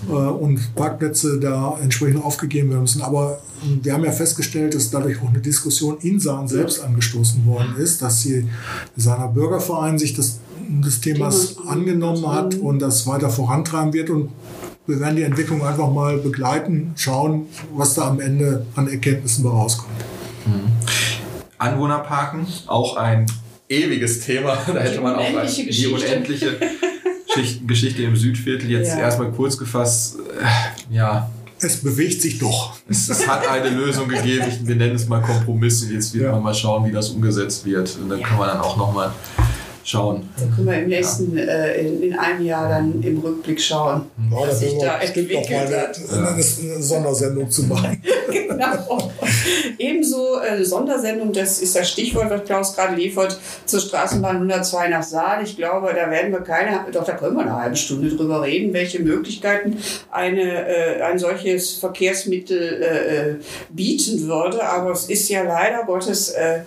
äh, 0.07 0.11
und 0.11 0.75
Parkplätze 0.75 1.39
da 1.39 1.77
entsprechend 1.81 2.23
aufgegeben 2.23 2.69
werden 2.69 2.81
müssen. 2.81 3.01
Aber 3.01 3.41
äh, 3.63 3.83
wir 3.83 3.93
haben 3.93 4.03
ja 4.03 4.11
festgestellt, 4.11 4.75
dass 4.75 4.91
dadurch 4.91 5.21
auch 5.21 5.29
eine 5.29 5.39
Diskussion 5.39 5.97
in 6.01 6.19
Sahn 6.19 6.47
selbst 6.47 6.83
angestoßen 6.83 7.45
worden 7.45 7.75
ist, 7.77 8.01
dass 8.01 8.21
sie 8.21 8.47
seiner 8.95 9.27
Bürgerverein 9.27 9.97
sich 9.97 10.13
das, 10.13 10.39
des 10.67 11.01
Themas 11.01 11.57
angenommen 11.67 12.27
hat 12.27 12.55
und 12.55 12.79
das 12.79 13.07
weiter 13.07 13.29
vorantreiben 13.29 13.93
wird 13.93 14.09
und 14.09 14.29
wir 14.85 14.99
werden 14.99 15.15
die 15.15 15.23
Entwicklung 15.23 15.65
einfach 15.65 15.89
mal 15.89 16.17
begleiten, 16.17 16.91
schauen, 16.97 17.47
was 17.73 17.93
da 17.93 18.09
am 18.09 18.19
Ende 18.19 18.65
an 18.75 18.89
Erkenntnissen 18.89 19.47
rauskommt. 19.47 19.93
Mhm. 20.45 20.71
Anwohnerparken, 21.57 22.45
auch 22.67 22.97
ein 22.97 23.25
ewiges 23.73 24.21
Thema. 24.21 24.57
Da 24.67 24.79
hätte 24.79 25.01
man 25.01 25.15
auch 25.15 25.25
die 25.45 25.69
die 25.69 25.87
unendliche 25.87 26.57
Geschichte 27.65 28.03
im 28.03 28.15
Südviertel 28.15 28.69
jetzt 28.69 28.89
ja. 28.89 28.99
erstmal 28.99 29.31
kurz 29.31 29.57
gefasst. 29.57 30.17
Äh, 30.39 30.95
ja. 30.95 31.29
Es 31.59 31.77
bewegt 31.77 32.21
sich 32.21 32.39
doch. 32.39 32.75
Es, 32.89 33.09
es 33.09 33.27
hat 33.27 33.47
eine 33.47 33.69
Lösung 33.69 34.07
gegeben. 34.09 34.45
wir 34.63 34.75
nennen 34.75 34.95
es 34.95 35.07
mal 35.07 35.21
Kompromiss. 35.21 35.81
Und 35.83 35.93
jetzt 35.93 36.13
wird 36.13 36.25
ja. 36.25 36.31
man 36.31 36.43
mal 36.43 36.53
schauen, 36.53 36.85
wie 36.85 36.91
das 36.91 37.09
umgesetzt 37.09 37.65
wird. 37.65 37.97
Und 38.01 38.09
dann 38.09 38.19
ja. 38.19 38.27
kann 38.27 38.37
man 38.37 38.49
dann 38.49 38.59
auch 38.59 38.75
nochmal 38.75 39.11
schauen. 39.83 40.29
Da 40.37 40.55
können 40.55 40.67
wir 40.67 40.79
im 40.79 40.87
nächsten, 40.87 41.37
ja. 41.37 41.43
äh, 41.43 41.85
in, 41.85 42.03
in, 42.03 42.17
einem 42.17 42.45
Jahr 42.45 42.69
dann 42.69 43.01
im 43.03 43.19
Rückblick 43.19 43.61
schauen, 43.61 44.03
ja, 44.31 44.37
was 44.37 44.59
sich 44.59 44.77
da 44.79 44.99
entwickelt 44.99 45.49
hat. 45.49 45.99
Eine, 46.11 46.29
eine, 46.29 46.43
Sondersendung 46.43 47.49
zu 47.49 47.63
machen. 47.63 48.01
genau. 48.31 49.11
Ebenso 49.77 50.39
äh, 50.39 50.63
Sondersendung, 50.63 51.33
das 51.33 51.59
ist 51.59 51.75
das 51.75 51.89
Stichwort, 51.89 52.29
was 52.29 52.43
Klaus 52.45 52.75
gerade 52.75 52.95
liefert, 52.95 53.37
zur 53.65 53.79
Straßenbahn 53.79 54.37
102 54.37 54.87
nach 54.89 55.03
Saal. 55.03 55.43
Ich 55.43 55.57
glaube, 55.57 55.93
da 55.93 56.09
werden 56.09 56.31
wir 56.31 56.41
keine, 56.41 56.85
doch 56.91 57.03
da 57.03 57.13
können 57.13 57.35
wir 57.35 57.41
eine 57.41 57.55
halbe 57.55 57.75
Stunde 57.75 58.09
drüber 58.09 58.41
reden, 58.41 58.73
welche 58.73 58.99
Möglichkeiten 59.01 59.77
eine, 60.11 60.67
äh, 60.67 61.01
ein 61.01 61.19
solches 61.19 61.73
Verkehrsmittel 61.73 62.81
äh, 62.81 63.15
äh 63.31 63.35
bieten 63.69 64.27
würde. 64.27 64.63
Aber 64.63 64.91
es 64.91 65.09
ist 65.09 65.29
ja 65.29 65.43
leider 65.43 65.83
Gottes 65.85 66.29
äh, 66.29 66.61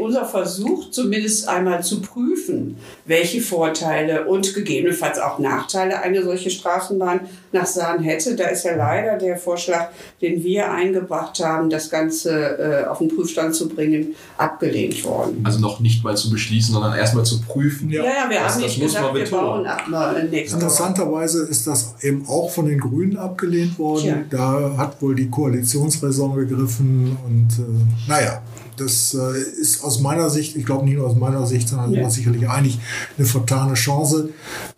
unser 0.00 0.24
Versuch, 0.24 0.90
zumindest 0.90 1.48
einmal 1.48 1.82
zu 1.82 2.00
prüfen, 2.00 2.39
prüfen, 2.40 2.76
welche 3.06 3.40
Vorteile 3.40 4.26
und 4.26 4.54
gegebenenfalls 4.54 5.18
auch 5.18 5.38
Nachteile 5.38 6.00
eine 6.00 6.22
solche 6.22 6.50
Straßenbahn 6.50 7.20
nach 7.52 7.66
Sahn 7.66 8.02
hätte. 8.02 8.36
Da 8.36 8.48
ist 8.48 8.64
ja 8.64 8.76
leider 8.76 9.18
der 9.18 9.36
Vorschlag, 9.36 9.88
den 10.20 10.42
wir 10.42 10.70
eingebracht 10.70 11.40
haben, 11.40 11.70
das 11.70 11.90
Ganze 11.90 12.58
äh, 12.58 12.86
auf 12.86 12.98
den 12.98 13.08
Prüfstand 13.08 13.54
zu 13.54 13.68
bringen, 13.68 14.14
abgelehnt 14.36 15.02
worden. 15.04 15.40
Also 15.44 15.58
noch 15.58 15.80
nicht 15.80 16.04
mal 16.04 16.16
zu 16.16 16.30
beschließen, 16.30 16.72
sondern 16.72 16.96
erstmal 16.96 17.24
zu 17.24 17.40
prüfen. 17.40 17.90
Ja, 17.90 18.04
ja, 18.04 18.10
wir 18.28 18.40
das, 18.40 18.54
haben 18.54 18.62
nicht 18.62 18.80
gesagt, 18.80 19.14
wir 19.14 19.30
bauen 19.30 19.66
ab 19.66 19.88
mal 19.88 20.16
Interessanterweise 20.32 21.44
ist 21.44 21.66
das 21.66 21.94
eben 22.02 22.26
auch 22.28 22.50
von 22.50 22.66
den 22.66 22.78
Grünen 22.78 23.16
abgelehnt 23.16 23.78
worden. 23.78 24.02
Tja. 24.02 24.24
Da 24.30 24.74
hat 24.76 25.00
wohl 25.02 25.14
die 25.14 25.28
Koalitionsräson 25.28 26.36
gegriffen 26.36 27.16
und 27.26 27.48
äh, 27.58 28.08
naja, 28.08 28.42
das 28.80 29.14
äh, 29.14 29.60
ist 29.60 29.84
aus 29.84 30.00
meiner 30.00 30.30
Sicht, 30.30 30.56
ich 30.56 30.64
glaube 30.64 30.84
nicht 30.84 30.96
nur 30.96 31.06
aus 31.06 31.16
meiner 31.16 31.46
Sicht, 31.46 31.68
sondern 31.68 31.92
ja. 31.92 32.02
Sicherlich 32.32 32.48
einig, 32.50 32.78
eine 33.16 33.26
vertane 33.26 33.74
Chance. 33.74 34.30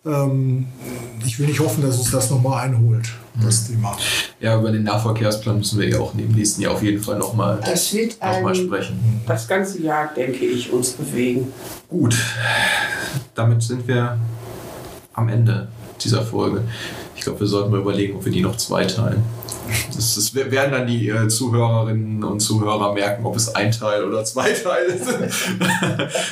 Ähm, 0.05 0.67
ich 1.25 1.39
will 1.39 1.47
nicht 1.47 1.59
hoffen, 1.59 1.83
dass 1.83 1.97
uns 1.97 2.11
das 2.11 2.29
nochmal 2.29 2.65
einholt, 2.65 3.09
das 3.41 3.69
mhm. 3.69 3.75
Thema. 3.75 3.97
Ja, 4.39 4.59
über 4.59 4.71
den 4.71 4.83
Nahverkehrsplan 4.83 5.57
müssen 5.57 5.79
wir 5.79 5.89
ja 5.89 5.99
auch 5.99 6.13
im 6.13 6.27
nächsten 6.29 6.61
Jahr 6.61 6.73
auf 6.73 6.83
jeden 6.83 7.01
Fall 7.01 7.17
nochmal 7.17 7.59
noch 7.59 8.55
sprechen. 8.55 9.21
Das 9.25 9.47
ganze 9.47 9.81
Jahr, 9.81 10.11
denke 10.15 10.45
ich, 10.45 10.71
uns 10.71 10.91
bewegen. 10.91 11.53
Gut, 11.89 12.15
damit 13.35 13.61
sind 13.63 13.87
wir 13.87 14.17
am 15.13 15.29
Ende 15.29 15.67
dieser 16.01 16.23
Folge. 16.23 16.63
Ich 17.15 17.21
glaube, 17.21 17.39
wir 17.39 17.47
sollten 17.47 17.71
mal 17.71 17.79
überlegen, 17.79 18.15
ob 18.15 18.25
wir 18.25 18.31
die 18.31 18.41
noch 18.41 18.57
zweiteilen. 18.57 19.23
Das, 19.95 20.15
das 20.15 20.35
werden 20.35 20.71
dann 20.71 20.87
die 20.87 21.09
äh, 21.09 21.27
Zuhörerinnen 21.27 22.23
und 22.23 22.39
Zuhörer 22.39 22.93
merken, 22.93 23.25
ob 23.25 23.35
es 23.35 23.53
ein 23.53 23.71
Teil 23.71 24.03
oder 24.03 24.23
zwei 24.23 24.51
Teile 24.51 24.97
sind. 24.97 25.31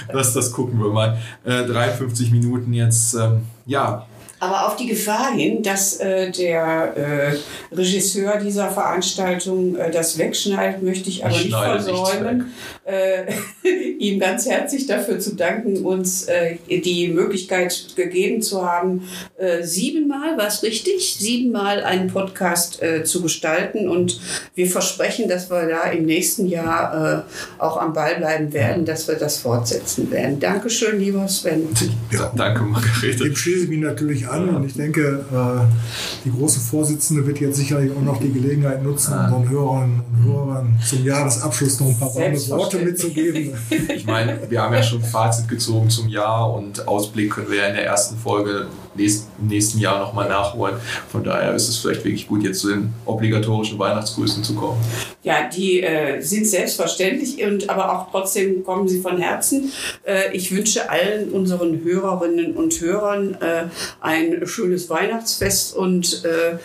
das, 0.11 0.33
das 0.33 0.51
gucken 0.51 0.79
wir 0.79 0.89
mal. 0.89 1.17
Äh, 1.43 1.65
53 1.65 2.31
Minuten 2.31 2.73
jetzt. 2.73 3.13
Ähm, 3.13 3.41
ja, 3.65 4.07
aber 4.41 4.65
auf 4.65 4.75
die 4.75 4.87
Gefahr 4.87 5.33
hin, 5.33 5.61
dass 5.61 5.97
äh, 5.97 6.31
der 6.31 6.97
äh, 6.97 7.75
Regisseur 7.75 8.39
dieser 8.39 8.71
Veranstaltung 8.71 9.75
äh, 9.75 9.91
das 9.91 10.17
wegschneidet, 10.17 10.81
möchte 10.81 11.09
ich 11.09 11.23
aber 11.23 11.35
ich 11.35 11.45
nicht 11.45 11.55
versäumen, 11.55 12.51
äh, 12.83 13.31
ihm 13.99 14.19
ganz 14.19 14.47
herzlich 14.47 14.87
dafür 14.87 15.19
zu 15.19 15.35
danken, 15.35 15.85
uns 15.85 16.23
äh, 16.23 16.55
die 16.67 17.09
Möglichkeit 17.09 17.95
gegeben 17.95 18.41
zu 18.41 18.65
haben, 18.65 19.07
äh, 19.37 19.61
siebenmal, 19.61 20.39
war 20.39 20.47
es 20.47 20.63
richtig, 20.63 21.17
siebenmal 21.19 21.83
einen 21.83 22.07
Podcast 22.07 22.81
äh, 22.81 23.03
zu 23.03 23.21
gestalten. 23.21 23.87
Und 23.87 24.19
wir 24.55 24.65
versprechen, 24.65 25.29
dass 25.29 25.51
wir 25.51 25.67
da 25.67 25.83
im 25.91 26.07
nächsten 26.07 26.47
Jahr 26.47 27.27
äh, 27.27 27.61
auch 27.61 27.77
am 27.77 27.93
Ball 27.93 28.15
bleiben 28.15 28.51
werden, 28.53 28.85
dass 28.85 29.07
wir 29.07 29.15
das 29.15 29.37
fortsetzen 29.37 30.09
werden. 30.09 30.39
Dankeschön, 30.39 30.99
lieber 30.99 31.27
Sven. 31.27 31.67
Ja, 32.11 32.33
danke, 32.35 32.63
Margarete. 32.63 33.27
Ich 33.27 33.37
schließe 33.37 33.67
mich 33.67 33.81
natürlich 33.81 34.27
an 34.27 34.30
und 34.39 34.65
ich 34.65 34.73
denke, 34.73 35.25
äh, 35.31 36.23
die 36.25 36.31
große 36.31 36.59
Vorsitzende 36.59 37.25
wird 37.25 37.39
jetzt 37.39 37.57
sicherlich 37.57 37.91
auch 37.91 38.01
noch 38.01 38.19
die 38.19 38.31
Gelegenheit 38.31 38.83
nutzen, 38.83 39.13
unseren 39.13 39.49
Hörern 39.49 40.03
und 40.11 40.25
Hörern 40.25 40.79
zum 40.87 41.03
Jahresabschluss 41.03 41.79
noch 41.79 41.87
ein 41.87 41.99
paar 41.99 42.13
warme 42.15 42.49
Worte 42.49 42.79
mitzugeben. 42.79 43.53
Ich 43.95 44.05
meine, 44.05 44.39
wir 44.49 44.61
haben 44.61 44.73
ja 44.73 44.83
schon 44.83 45.01
Fazit 45.01 45.47
gezogen 45.47 45.89
zum 45.89 46.07
Jahr 46.07 46.53
und 46.53 46.87
Ausblick 46.87 47.31
können 47.31 47.49
wir 47.49 47.57
ja 47.57 47.67
in 47.67 47.75
der 47.75 47.85
ersten 47.85 48.17
Folge 48.17 48.67
nächsten, 48.95 49.47
nächsten 49.47 49.79
Jahr 49.79 49.99
nochmal 49.99 50.27
nachholen. 50.27 50.75
Von 51.09 51.23
daher 51.23 51.53
ist 51.53 51.69
es 51.69 51.77
vielleicht 51.77 52.03
wirklich 52.03 52.27
gut, 52.27 52.43
jetzt 52.43 52.59
zu 52.59 52.69
den 52.69 52.93
obligatorischen 53.05 53.79
Weihnachtsgrüßen 53.79 54.43
zu 54.43 54.55
kommen. 54.55 54.77
Ja, 55.23 55.47
die 55.47 55.81
äh, 55.81 56.21
sind 56.21 56.47
selbstverständlich 56.47 57.43
und 57.43 57.69
aber 57.69 57.93
auch 57.93 58.11
trotzdem 58.11 58.63
kommen 58.63 58.87
sie 58.87 59.01
von 59.01 59.19
Herzen. 59.19 59.71
Äh, 60.03 60.35
ich 60.35 60.55
wünsche 60.55 60.89
allen 60.89 61.29
unseren 61.31 61.83
Hörerinnen 61.83 62.55
und 62.55 62.79
Hörern 62.81 63.37
äh, 63.39 63.65
ein 64.01 64.47
schönes 64.47 64.89
Weihnachtsfest 64.89 65.75
und 65.75 66.23
äh, 66.25 66.57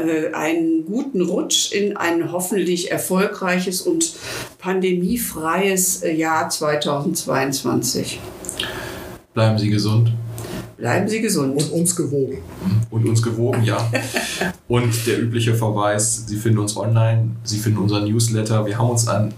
äh, 0.00 0.32
einen 0.32 0.86
guten 0.86 1.22
Rutsch 1.22 1.72
in 1.72 1.96
ein 1.96 2.32
hoffentlich 2.32 2.90
erfolgreiches 2.90 3.82
und 3.82 4.14
pandemiefreies 4.58 6.02
äh, 6.02 6.12
Jahr 6.12 6.48
2022. 6.48 8.20
Bleiben 9.34 9.58
Sie 9.58 9.68
gesund. 9.68 10.12
Bleiben 10.78 11.08
Sie 11.08 11.20
gesund. 11.20 11.60
Und 11.60 11.72
uns 11.72 11.96
gewogen. 11.96 12.38
Und 12.90 13.08
uns 13.08 13.20
gewogen, 13.20 13.64
ja. 13.64 13.90
Und 14.68 15.06
der 15.06 15.20
übliche 15.20 15.54
Verweis, 15.54 16.24
Sie 16.28 16.36
finden 16.36 16.58
uns 16.58 16.76
online, 16.76 17.30
Sie 17.42 17.58
finden 17.58 17.78
unseren 17.78 18.04
Newsletter. 18.04 18.64
Wir 18.64 18.78
haben 18.78 18.90
uns 18.90 19.08
an 19.08 19.34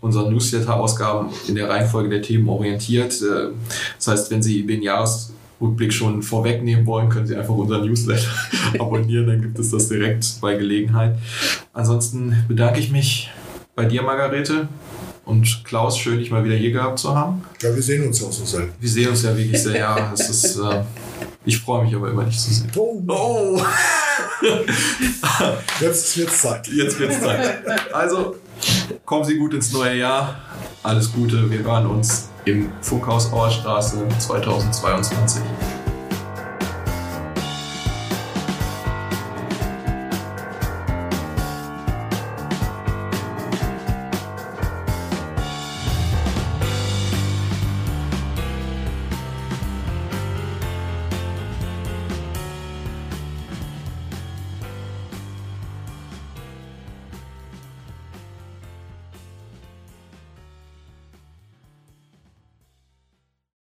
unseren 0.00 0.32
Newsletter-Ausgaben 0.32 1.28
in 1.46 1.56
der 1.56 1.68
Reihenfolge 1.68 2.08
der 2.08 2.22
Themen 2.22 2.48
orientiert. 2.48 3.20
Äh, 3.20 3.50
das 3.98 4.08
heißt, 4.08 4.30
wenn 4.30 4.42
Sie 4.42 4.66
den 4.66 4.80
Jahresrückblick 4.80 5.92
schon 5.92 6.22
vorwegnehmen 6.22 6.86
wollen, 6.86 7.10
können 7.10 7.26
Sie 7.26 7.36
einfach 7.36 7.54
unseren 7.54 7.86
Newsletter 7.86 8.28
abonnieren, 8.78 9.26
dann 9.26 9.42
gibt 9.42 9.58
es 9.58 9.70
das 9.70 9.88
direkt 9.88 10.40
bei 10.40 10.54
Gelegenheit. 10.54 11.16
Ansonsten 11.74 12.44
bedanke 12.48 12.80
ich 12.80 12.90
mich 12.90 13.30
bei 13.74 13.84
dir, 13.84 14.02
Margarete. 14.02 14.68
Und 15.24 15.64
Klaus, 15.64 15.98
schön, 15.98 16.18
dich 16.18 16.30
mal 16.30 16.44
wieder 16.44 16.56
hier 16.56 16.72
gehabt 16.72 16.98
zu 16.98 17.14
haben. 17.14 17.44
Ja, 17.60 17.74
wir 17.74 17.82
sehen 17.82 18.06
uns 18.06 18.20
ja 18.20 18.26
auch 18.26 18.32
so 18.32 18.44
selten. 18.44 18.74
Wir 18.80 18.90
sehen 18.90 19.08
uns 19.08 19.22
ja 19.22 19.36
wirklich 19.36 19.62
sehr, 19.62 19.78
ja. 19.78 20.12
Es 20.12 20.28
ist, 20.28 20.56
äh, 20.56 20.82
ich 21.44 21.58
freue 21.58 21.84
mich 21.84 21.94
aber 21.94 22.10
immer, 22.10 22.24
dich 22.24 22.38
zu 22.38 22.52
sehen. 22.52 22.70
Oh! 22.76 23.00
oh. 23.08 23.62
Jetzt 25.80 26.16
wird's 26.16 26.42
Zeit. 26.42 26.66
Jetzt 26.68 26.98
wird's 26.98 27.20
Zeit. 27.20 27.62
Also, 27.92 28.36
kommen 29.04 29.24
Sie 29.24 29.36
gut 29.36 29.54
ins 29.54 29.72
neue 29.72 29.96
Jahr. 29.96 30.40
Alles 30.82 31.12
Gute, 31.12 31.48
wir 31.50 31.60
hören 31.60 31.86
uns. 31.86 32.28
im 32.44 32.72
Funkhaus 32.80 33.32
Auerstraße 33.32 34.04
2022. 34.18 35.42